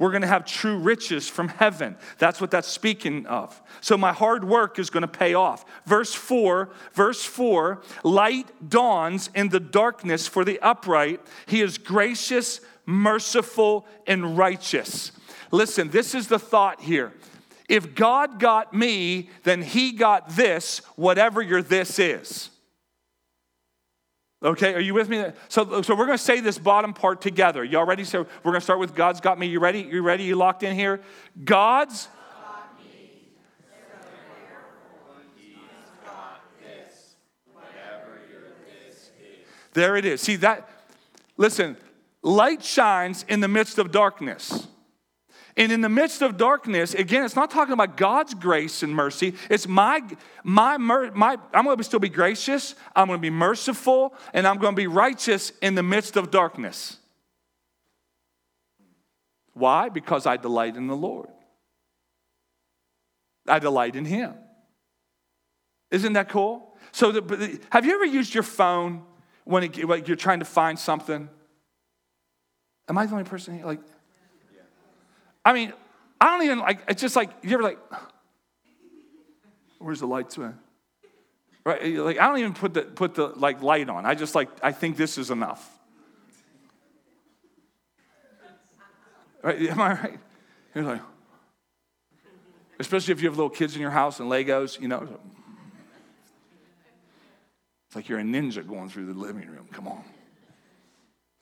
[0.00, 1.94] We're going to have true riches from heaven.
[2.16, 3.60] That's what that's speaking of.
[3.82, 5.66] So my hard work is going to pay off.
[5.84, 11.20] Verse 4, verse 4, light dawns in the darkness for the upright.
[11.44, 15.12] He is gracious, merciful, and righteous.
[15.50, 17.12] Listen, this is the thought here.
[17.68, 22.50] If God got me, then he got this, whatever your this is.
[24.42, 25.24] Okay, are you with me?
[25.48, 27.62] So, so we're going to say this bottom part together.
[27.62, 28.04] Y'all ready?
[28.04, 29.46] So we're going to start with God's got me.
[29.46, 29.82] You ready?
[29.82, 30.24] You ready?
[30.24, 31.00] You locked in here?
[31.44, 32.08] God's.
[39.72, 40.20] There it is.
[40.20, 40.68] See that
[41.36, 41.76] listen,
[42.22, 44.66] light shines in the midst of darkness.
[45.56, 49.34] And in the midst of darkness, again, it's not talking about God's grace and mercy.
[49.50, 50.02] It's my,
[50.44, 54.58] my, my I'm going to still be gracious, I'm going to be merciful, and I'm
[54.58, 56.96] going to be righteous in the midst of darkness.
[59.52, 59.88] Why?
[59.88, 61.28] Because I delight in the Lord.
[63.46, 64.34] I delight in Him.
[65.90, 66.76] Isn't that cool?
[66.92, 69.02] So, the, have you ever used your phone
[69.44, 71.28] when, it, when you're trying to find something?
[72.90, 73.64] Am I the only person here?
[73.64, 73.78] Like,
[75.44, 75.72] I mean,
[76.20, 77.78] I don't even like, it's just like, you ever like,
[79.78, 80.50] where's the light switch?
[81.64, 81.80] Right?
[81.82, 84.06] Eh, like, I don't even put the, put the like light on.
[84.06, 85.78] I just like, I think this is enough.
[89.40, 89.60] Right?
[89.68, 90.18] Am I right?
[90.74, 91.02] You're like,
[92.80, 95.20] especially if you have little kids in your house and Legos, you know.
[97.86, 99.68] It's like you're a ninja going through the living room.
[99.70, 100.02] Come on.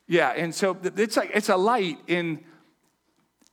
[0.08, 2.40] Yeah, and so it's like it's a light in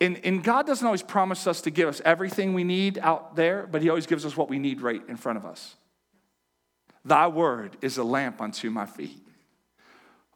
[0.01, 3.81] and God doesn't always promise us to give us everything we need out there, but
[3.81, 5.75] He always gives us what we need right in front of us.
[7.05, 9.25] Thy word is a lamp unto my feet.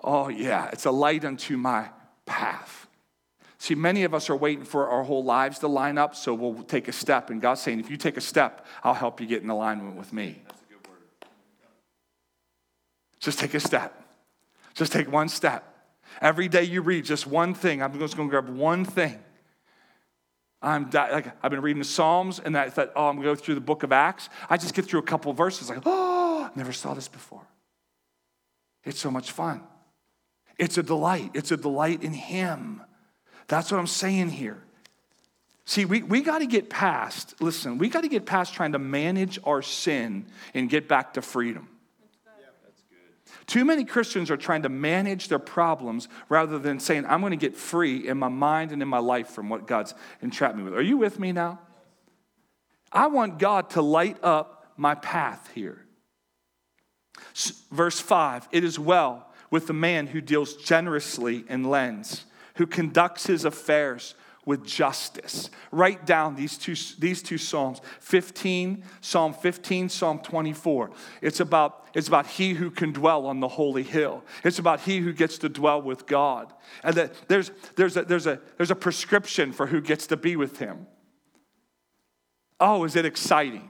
[0.01, 1.89] Oh, yeah, it's a light unto my
[2.25, 2.87] path.
[3.57, 6.63] See, many of us are waiting for our whole lives to line up, so we'll
[6.63, 7.29] take a step.
[7.29, 10.13] And God's saying, if you take a step, I'll help you get in alignment with
[10.13, 10.41] me.
[13.19, 14.01] Just take a step.
[14.73, 15.68] Just take one step.
[16.21, 17.81] Every day you read just one thing.
[17.81, 19.19] I'm just going to grab one thing
[20.61, 23.55] I'm like I've been reading the Psalms, and I thought, oh, I'm gonna go through
[23.55, 24.29] the book of Acts.
[24.49, 27.43] I just get through a couple verses, like, oh, never saw this before.
[28.83, 29.61] It's so much fun.
[30.57, 31.31] It's a delight.
[31.33, 32.81] It's a delight in Him.
[33.47, 34.61] That's what I'm saying here.
[35.63, 38.79] See, we, we got to get past, listen, we got to get past trying to
[38.79, 41.69] manage our sin and get back to freedom.
[43.45, 47.37] Too many Christians are trying to manage their problems rather than saying, I'm going to
[47.37, 50.73] get free in my mind and in my life from what God's entrapped me with.
[50.73, 51.59] Are you with me now?
[52.91, 55.85] I want God to light up my path here.
[57.71, 63.27] Verse 5 It is well with the man who deals generously and lends, who conducts
[63.27, 65.49] his affairs with justice.
[65.71, 70.91] Write down these two, these two Psalms 15, Psalm 15, Psalm 24.
[71.21, 74.99] It's about, it's about he who can dwell on the holy hill, it's about he
[74.99, 76.53] who gets to dwell with God.
[76.83, 80.35] And that there's, there's, a, there's, a, there's a prescription for who gets to be
[80.35, 80.87] with him.
[82.59, 83.69] Oh, is it exciting?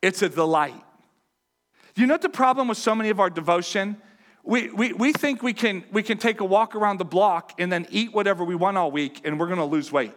[0.00, 0.82] It's a delight.
[1.94, 3.96] You know what the problem with so many of our devotion?
[4.44, 7.70] We, we, we think we can, we can take a walk around the block and
[7.70, 10.12] then eat whatever we want all week and we're going to lose weight.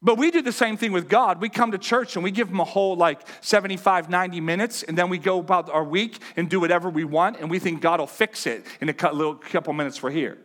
[0.00, 1.40] But we do the same thing with God.
[1.40, 4.96] We come to church and we give him a whole like 75, 90 minutes, and
[4.96, 7.98] then we go about our week and do whatever we want, and we think God
[7.98, 10.38] will fix it in a little couple minutes we're here.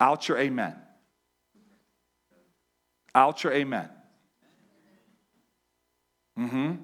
[0.00, 0.74] Out your amen.
[3.14, 3.90] Out your amen.
[6.38, 6.74] Mm-hmm.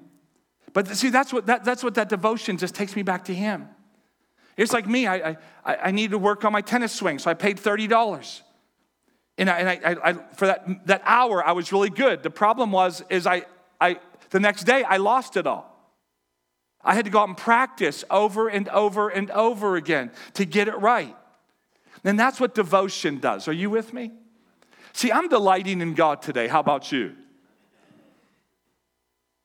[0.73, 3.67] But see, that's what that, that's what that devotion just takes me back to Him.
[4.57, 5.07] It's like me.
[5.07, 8.43] I, I, I need to work on my tennis swing, so I paid thirty dollars.
[9.37, 12.21] And, I, and I, I, for that, that hour, I was really good.
[12.21, 13.45] The problem was, is I,
[13.79, 13.97] I,
[14.29, 15.67] the next day, I lost it all.
[16.83, 20.67] I had to go out and practice over and over and over again to get
[20.67, 21.15] it right.
[22.03, 23.47] And that's what devotion does.
[23.47, 24.11] Are you with me?
[24.93, 26.47] See, I'm delighting in God today.
[26.47, 27.15] How about you?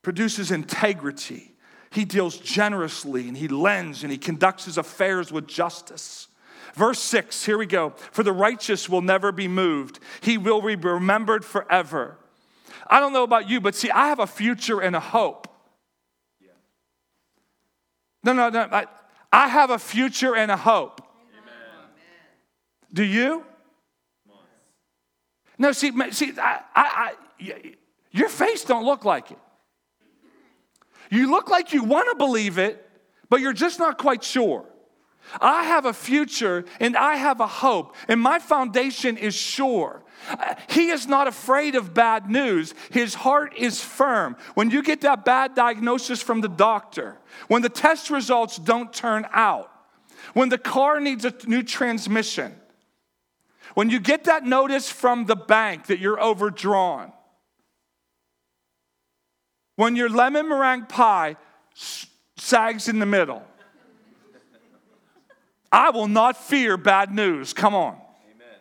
[0.07, 1.53] Produces integrity.
[1.91, 6.29] He deals generously and he lends and he conducts his affairs with justice.
[6.75, 7.91] Verse 6, here we go.
[8.13, 12.19] For the righteous will never be moved, he will be remembered forever.
[12.87, 15.49] I don't know about you, but see, I have a future and a hope.
[18.23, 18.69] No, no, no.
[18.71, 18.87] I,
[19.33, 21.01] I have a future and a hope.
[21.33, 21.53] Amen.
[22.93, 23.45] Do you?
[25.59, 27.75] No, see, see, I, I, I,
[28.13, 29.39] your face don't look like it.
[31.11, 32.89] You look like you want to believe it,
[33.29, 34.65] but you're just not quite sure.
[35.41, 40.05] I have a future and I have a hope, and my foundation is sure.
[40.69, 42.75] He is not afraid of bad news.
[42.91, 44.37] His heart is firm.
[44.55, 49.27] When you get that bad diagnosis from the doctor, when the test results don't turn
[49.33, 49.71] out,
[50.33, 52.55] when the car needs a new transmission,
[53.75, 57.13] when you get that notice from the bank that you're overdrawn,
[59.77, 61.37] when your lemon meringue pie
[62.37, 63.43] sags in the middle.
[65.71, 67.53] I will not fear bad news.
[67.53, 67.95] Come on.
[68.35, 68.59] Amen.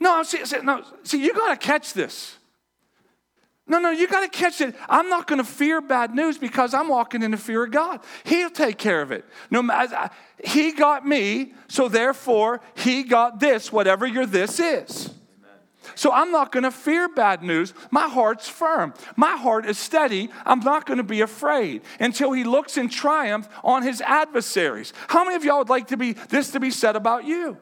[0.00, 2.36] No, see, see, no, see, you got to catch this.
[3.66, 4.74] No, no, you got to catch it.
[4.88, 8.00] I'm not going to fear bad news because I'm walking in the fear of God.
[8.24, 9.24] He'll take care of it.
[9.50, 10.08] No matter uh,
[10.44, 15.10] he got me, so therefore he got this, whatever your this is.
[15.94, 17.74] So I'm not going to fear bad news.
[17.90, 18.94] My heart's firm.
[19.16, 20.30] My heart is steady.
[20.44, 24.92] I'm not going to be afraid until he looks in triumph on his adversaries.
[25.08, 27.58] How many of y'all would like to be this to be said about you?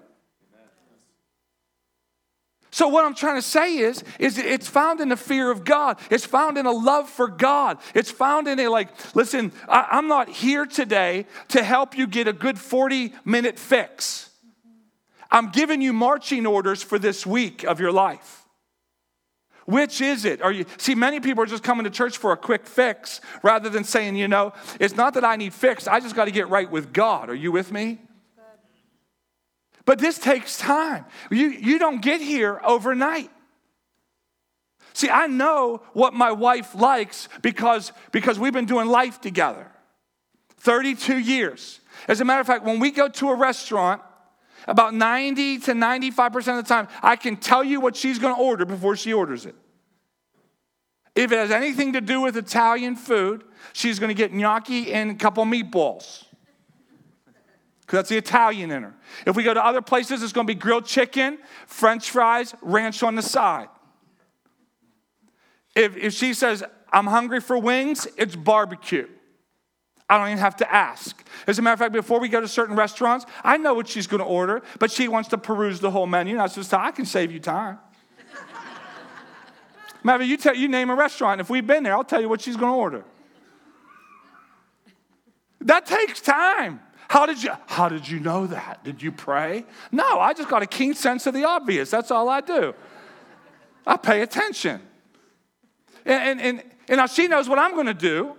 [2.72, 6.00] So what I'm trying to say is, is it's found in the fear of God.
[6.10, 7.76] It's found in a love for God.
[7.94, 12.28] It's found in a like, listen, I, am not here today to help you get
[12.28, 14.31] a good 40 minute fix.
[15.32, 18.44] I'm giving you marching orders for this week of your life.
[19.64, 20.42] Which is it?
[20.42, 23.70] Are you see many people are just coming to church for a quick fix rather
[23.70, 26.48] than saying, you know, it's not that I need fixed, I just got to get
[26.48, 27.30] right with God.
[27.30, 27.98] Are you with me?
[29.84, 31.06] But this takes time.
[31.30, 33.30] You, you don't get here overnight.
[34.92, 39.66] See, I know what my wife likes because, because we've been doing life together
[40.58, 41.80] 32 years.
[42.06, 44.02] As a matter of fact, when we go to a restaurant,
[44.66, 48.40] about 90 to 95% of the time, I can tell you what she's going to
[48.40, 49.54] order before she orders it.
[51.14, 55.10] If it has anything to do with Italian food, she's going to get gnocchi and
[55.10, 56.24] a couple meatballs
[57.92, 58.94] because that's the Italian in her.
[59.26, 63.02] If we go to other places, it's going to be grilled chicken, french fries, ranch
[63.02, 63.68] on the side.
[65.76, 69.08] If, if she says, I'm hungry for wings, it's barbecue.
[70.12, 71.26] I don't even have to ask.
[71.46, 74.06] As a matter of fact, before we go to certain restaurants, I know what she's
[74.06, 76.34] going to order, but she wants to peruse the whole menu.
[76.34, 77.78] And I says, I can save you time.
[80.04, 81.32] Matter you, tell, you name a restaurant.
[81.32, 83.04] And if we've been there, I'll tell you what she's going to order.
[85.62, 86.80] That takes time.
[87.08, 88.84] How did you how did you know that?
[88.84, 89.64] Did you pray?
[89.90, 91.90] No, I just got a keen sense of the obvious.
[91.90, 92.74] That's all I do.
[93.86, 94.82] I pay attention.
[96.04, 98.36] And, and, and, and now she knows what I'm going to do.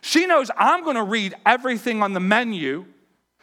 [0.00, 2.86] She knows I'm going to read everything on the menu.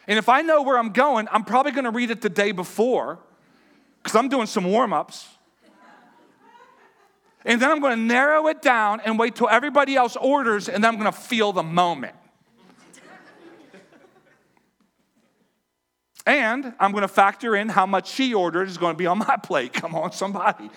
[0.06, 2.52] And if I know where I'm going, I'm probably going to read it the day
[2.52, 3.18] before
[4.02, 5.28] because I'm doing some warm ups.
[7.44, 10.82] And then I'm going to narrow it down and wait till everybody else orders, and
[10.82, 12.14] then I'm going to feel the moment.
[16.26, 19.18] And I'm going to factor in how much she ordered is going to be on
[19.18, 19.72] my plate.
[19.72, 20.68] Come on, somebody.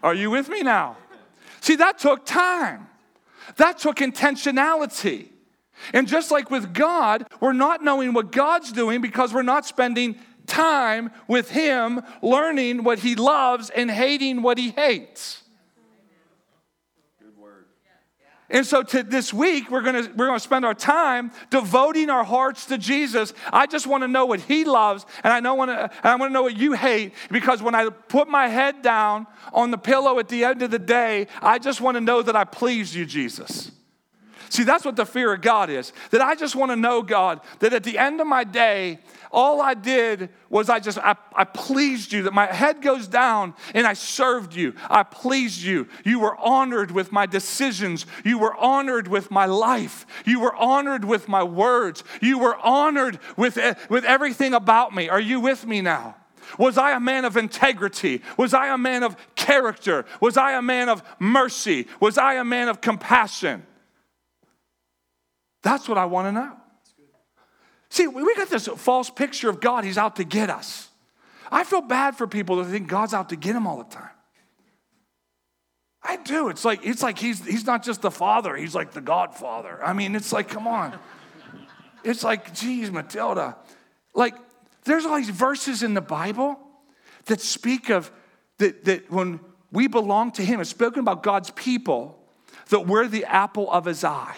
[0.00, 0.96] Are you with me now?
[1.60, 2.86] See, that took time,
[3.56, 5.28] that took intentionality.
[5.92, 10.16] And just like with God, we're not knowing what God's doing because we're not spending
[10.46, 15.41] time with Him, learning what He loves and hating what He hates.
[18.52, 22.66] And so to this week, we're gonna, we're gonna spend our time devoting our hearts
[22.66, 23.32] to Jesus.
[23.50, 26.42] I just wanna know what he loves, and I, know wanna, and I wanna know
[26.42, 30.44] what you hate, because when I put my head down on the pillow at the
[30.44, 33.72] end of the day, I just wanna know that I pleased you, Jesus.
[34.52, 35.94] See, that's what the fear of God is.
[36.10, 38.98] That I just wanna know, God, that at the end of my day,
[39.30, 43.54] all I did was I just, I, I pleased you, that my head goes down
[43.74, 44.74] and I served you.
[44.90, 45.88] I pleased you.
[46.04, 48.04] You were honored with my decisions.
[48.26, 50.04] You were honored with my life.
[50.26, 52.04] You were honored with my words.
[52.20, 55.08] You were honored with, eh, with everything about me.
[55.08, 56.16] Are you with me now?
[56.58, 58.20] Was I a man of integrity?
[58.36, 60.04] Was I a man of character?
[60.20, 61.88] Was I a man of mercy?
[62.00, 63.64] Was I a man of compassion?
[65.62, 66.52] That's what I want to know.
[67.88, 70.88] See, we got this false picture of God, He's out to get us.
[71.50, 74.08] I feel bad for people that think God's out to get them all the time.
[76.02, 76.48] I do.
[76.48, 79.78] It's like it's like he's he's not just the father, he's like the godfather.
[79.84, 80.98] I mean, it's like, come on.
[82.02, 83.56] It's like, geez, Matilda.
[84.14, 84.34] Like,
[84.84, 86.58] there's all these verses in the Bible
[87.26, 88.10] that speak of
[88.58, 89.38] that, that when
[89.70, 92.18] we belong to him, it's spoken about God's people,
[92.70, 94.36] that we're the apple of his eye.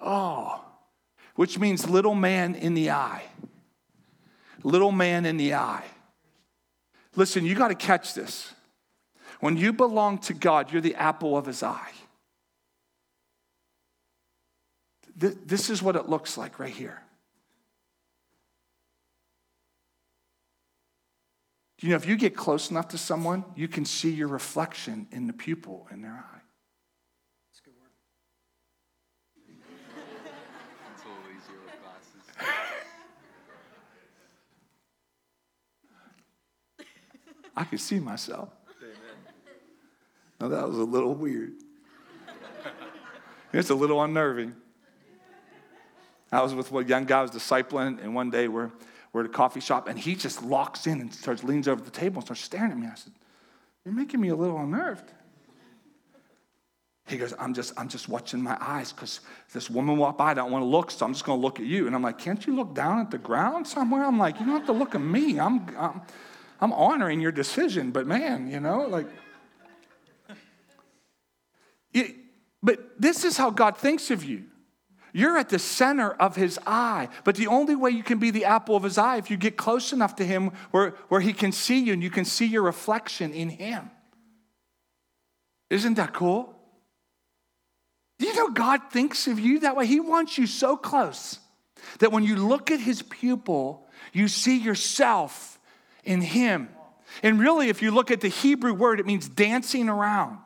[0.00, 0.64] Oh,
[1.36, 3.24] which means little man in the eye.
[4.62, 5.84] Little man in the eye.
[7.16, 8.52] Listen, you got to catch this.
[9.40, 11.92] When you belong to God, you're the apple of his eye.
[15.16, 17.00] This is what it looks like right here.
[21.80, 25.26] You know, if you get close enough to someone, you can see your reflection in
[25.26, 26.33] the pupil in their eye.
[37.56, 38.48] I could see myself.
[40.40, 41.52] Now that was a little weird.
[43.52, 44.54] It's a little unnerving.
[46.32, 48.70] I was with a young guy I was discipling, and one day we're,
[49.12, 51.90] we're at a coffee shop, and he just locks in and starts leans over the
[51.90, 52.88] table and starts staring at me.
[52.88, 53.12] I said,
[53.84, 55.12] You're making me a little unnerved.
[57.06, 59.20] He goes, I'm just, I'm just watching my eyes because
[59.52, 60.30] this woman walked by.
[60.30, 61.86] I don't want to look, so I'm just going to look at you.
[61.86, 64.04] And I'm like, can't you look down at the ground somewhere?
[64.04, 65.38] I'm like, you don't have to look at me.
[65.38, 66.00] I'm, I'm,
[66.60, 69.06] I'm honoring your decision, but man, you know, like.
[71.92, 72.14] It,
[72.62, 74.44] but this is how God thinks of you.
[75.12, 77.08] You're at the center of his eye.
[77.22, 79.56] But the only way you can be the apple of his eye if you get
[79.56, 82.62] close enough to him where, where he can see you and you can see your
[82.62, 83.90] reflection in him.
[85.70, 86.58] Isn't that cool?
[88.18, 89.86] Do you know God thinks of you that way?
[89.86, 91.38] He wants you so close
[92.00, 95.60] that when you look at his pupil, you see yourself
[96.04, 96.68] in him.
[97.22, 100.38] And really, if you look at the Hebrew word, it means dancing around.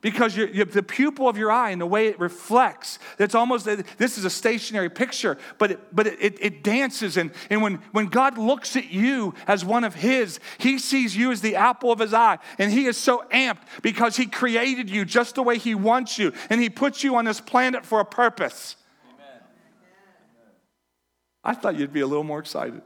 [0.00, 3.66] Because you're, you're, the pupil of your eye and the way it reflects it's almost
[3.98, 7.18] this is a stationary picture but it, but it, it dances.
[7.18, 11.30] And, and when, when god looks at you as one of his he sees you
[11.32, 12.38] as the apple of his eye.
[12.58, 16.32] And he is so amped because he created you just the way he wants you.
[16.48, 18.76] And he puts you on this planet for a purpose.
[19.04, 19.42] Amen.
[21.44, 22.80] i thought you'd be a little more excited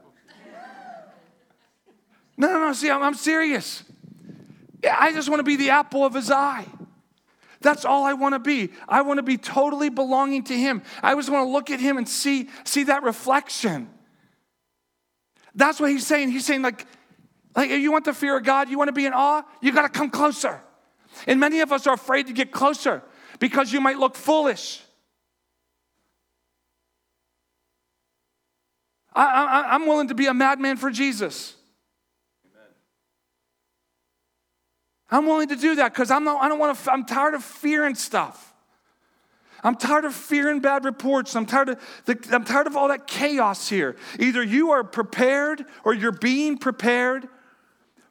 [2.37, 3.83] no no no see i'm, I'm serious
[4.91, 6.65] I just want to be the apple of his eye.
[7.61, 8.71] That's all I want to be.
[8.87, 10.83] I want to be totally belonging to Him.
[11.01, 13.89] I just want to look at Him and see, see that reflection.
[15.55, 16.29] That's what He's saying.
[16.29, 16.85] He's saying, like,
[17.55, 19.81] like, you want the fear of God, you want to be in awe, you got
[19.81, 20.61] to come closer.
[21.25, 23.01] And many of us are afraid to get closer
[23.39, 24.81] because you might look foolish.
[29.17, 31.54] I, am willing to be a madman for Jesus.
[35.09, 37.43] I'm willing to do that because I'm not, I don't want to, I'm tired of
[37.43, 38.53] fearing stuff.
[39.63, 41.35] I'm tired of fearing bad reports.
[41.35, 43.95] I'm tired of the, I'm tired of all that chaos here.
[44.19, 47.27] Either you are prepared or you're being prepared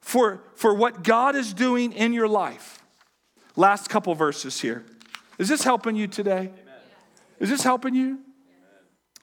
[0.01, 2.83] for, for what God is doing in your life.
[3.57, 4.85] Last couple verses here.
[5.39, 6.51] Is this helping you today?
[6.53, 6.53] Amen.
[7.39, 8.21] Is this helping you?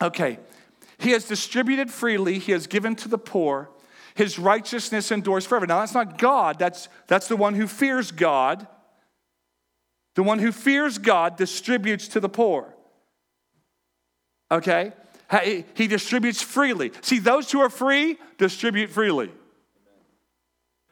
[0.02, 0.40] Okay.
[0.98, 3.70] He has distributed freely, he has given to the poor.
[4.16, 5.68] His righteousness endures forever.
[5.68, 8.68] Now, that's not God, that's, that's the one who fears God.
[10.16, 12.74] The one who fears God distributes to the poor.
[14.52, 14.92] Okay?
[15.74, 16.92] He distributes freely.
[17.02, 19.32] See, those who are free distribute freely.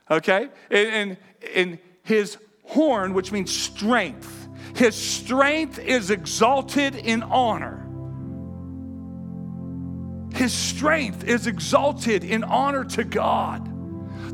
[0.09, 0.47] Okay?
[0.71, 1.17] And,
[1.53, 7.88] and his horn, which means strength, his strength is exalted in honor.
[10.39, 13.69] His strength is exalted in honor to God.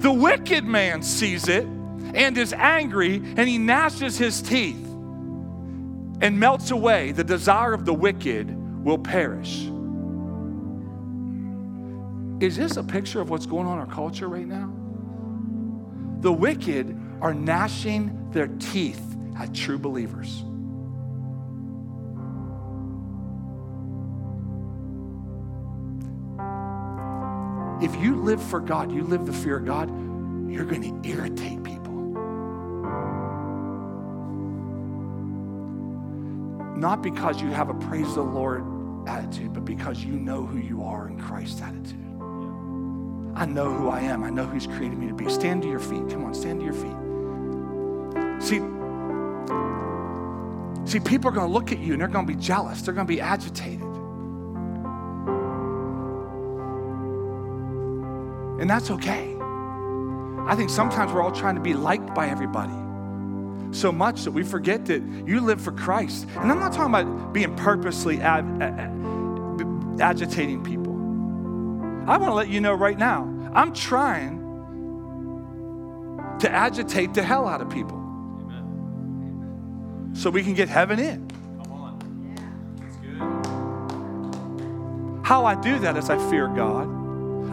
[0.04, 4.86] The wicked man sees it and is angry, and he gnashes his teeth
[6.22, 7.12] and melts away.
[7.12, 9.64] The desire of the wicked will perish.
[12.40, 14.72] Is this a picture of what's going on in our culture right now?
[16.20, 19.02] The wicked are gnashing their teeth
[19.40, 20.44] at true believers.
[27.82, 29.90] If you live for God, you live the fear of God,
[30.50, 31.94] you're going to irritate people.
[36.78, 38.64] Not because you have a praise the Lord
[39.08, 42.00] attitude, but because you know who you are in Christ's attitude.
[43.36, 44.24] I know who I am.
[44.24, 45.30] I know who's created me to be.
[45.30, 46.08] Stand to your feet.
[46.10, 46.96] Come on, stand to your feet.
[48.42, 48.62] See,
[50.90, 52.82] see, people are going to look at you and they're going to be jealous.
[52.82, 53.95] They're going to be agitated.
[58.60, 59.36] And that's okay.
[60.48, 62.74] I think sometimes we're all trying to be liked by everybody
[63.72, 66.28] so much that we forget that you live for Christ.
[66.38, 68.46] And I'm not talking about being purposely ag-
[70.00, 70.94] agitating people.
[72.08, 74.40] I want to let you know right now, I'm trying
[76.40, 80.12] to agitate the hell out of people Amen.
[80.14, 81.28] so we can get heaven in.
[81.64, 82.00] Come on.
[83.04, 83.20] Yeah.
[85.24, 86.88] How I do that is I fear God.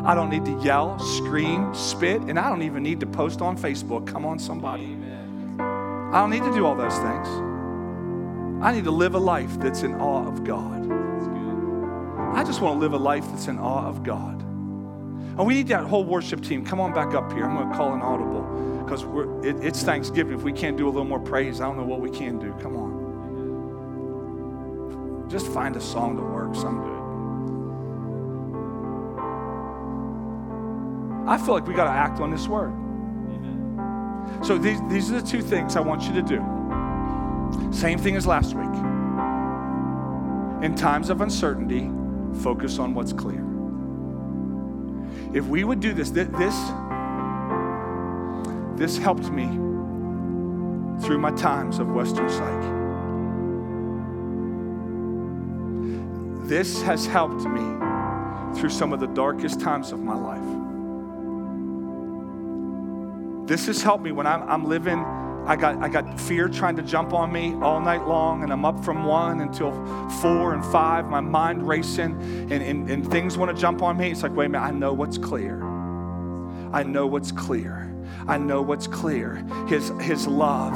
[0.05, 3.57] I don't need to yell, scream, spit, and I don't even need to post on
[3.57, 4.07] Facebook.
[4.07, 4.84] Come on, somebody.
[4.84, 5.61] Amen.
[6.12, 7.28] I don't need to do all those things.
[8.62, 10.90] I need to live a life that's in awe of God.
[12.34, 14.40] I just want to live a life that's in awe of God.
[14.40, 16.64] And we need that whole worship team.
[16.64, 17.44] Come on back up here.
[17.44, 18.42] I'm going to call an audible
[18.82, 19.05] because
[19.44, 20.34] it, it's Thanksgiving.
[20.34, 22.53] If we can't do a little more praise, I don't know what we can do.
[22.61, 23.03] Come on.
[25.30, 26.59] Just find a song that works.
[26.64, 27.01] I'm good.
[31.32, 32.72] I feel like we got to act on this word.
[32.72, 34.40] Amen.
[34.44, 37.72] So these, these are the two things I want you to do.
[37.72, 38.66] Same thing as last week.
[40.62, 41.90] In times of uncertainty,
[42.42, 43.42] focus on what's clear.
[45.34, 46.28] If we would do this, this,
[48.76, 49.46] this helped me
[51.02, 52.62] through my times of Western Psych.
[56.46, 60.61] This has helped me through some of the darkest times of my life.
[63.47, 64.99] This has helped me when I'm, I'm living,
[65.47, 68.64] I got, I got fear trying to jump on me all night long, and I'm
[68.64, 69.72] up from one until
[70.20, 72.20] four and five, my mind racing,
[72.51, 74.12] and, and, and things want to jump on me.
[74.12, 75.61] It's like, wait a minute, I know what's clear.
[76.72, 77.93] I know what's clear.
[78.28, 79.45] I know what's clear.
[79.66, 80.74] His, his love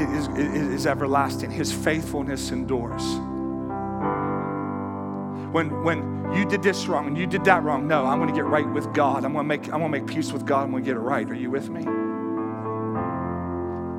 [0.00, 3.02] is, is, is everlasting, His faithfulness endures.
[5.52, 8.34] When, when you did this wrong and you did that wrong, no, I'm going to
[8.34, 9.24] get right with God.
[9.24, 10.64] I'm going to make, I'm going to make peace with God.
[10.64, 11.28] I'm going to get it right.
[11.30, 12.05] Are you with me?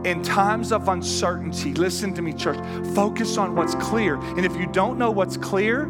[0.07, 2.57] In times of uncertainty, listen to me, church,
[2.95, 4.15] focus on what's clear.
[4.15, 5.87] And if you don't know what's clear,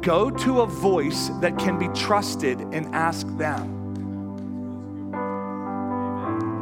[0.00, 3.72] go to a voice that can be trusted and ask them.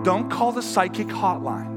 [0.04, 1.70] Don't call the psychic hotline.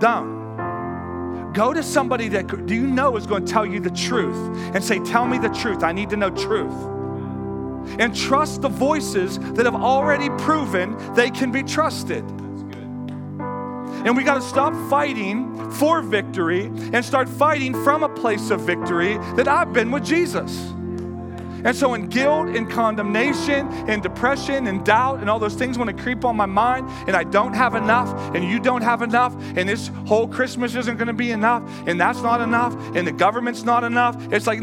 [0.00, 1.52] Don't.
[1.52, 4.34] Go to somebody that do you know is going to tell you the truth
[4.74, 5.84] and say, Tell me the truth.
[5.84, 6.74] I need to know truth.
[8.00, 12.24] And trust the voices that have already proven they can be trusted.
[14.04, 18.60] And we got to stop fighting for victory and start fighting from a place of
[18.60, 20.72] victory that I've been with Jesus.
[21.64, 25.96] And so, in guilt, in condemnation, in depression, in doubt, and all those things want
[25.96, 29.34] to creep on my mind, and I don't have enough, and you don't have enough,
[29.56, 33.12] and this whole Christmas isn't going to be enough, and that's not enough, and the
[33.12, 34.14] government's not enough.
[34.30, 34.60] It's like,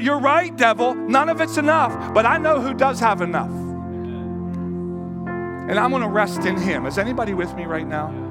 [0.00, 3.50] you're right, devil, none of it's enough, but I know who does have enough.
[5.68, 6.86] And I'm going to rest in Him.
[6.86, 8.25] Is anybody with me right now?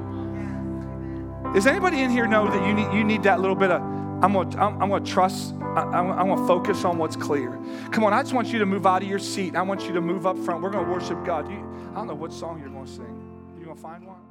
[1.56, 3.80] Is anybody in here know that you need, you need that little bit of,
[4.22, 7.58] I'm to, I'm, I'm to trust I, I, want to focus on what's clear.
[7.92, 9.56] Come on, I just want you to move out of your seat.
[9.56, 10.62] I want you to move up front.
[10.62, 11.50] We're to worship God.
[11.50, 11.58] You,
[11.92, 13.56] I don't know what song you're to sing.
[13.58, 14.25] You to find one?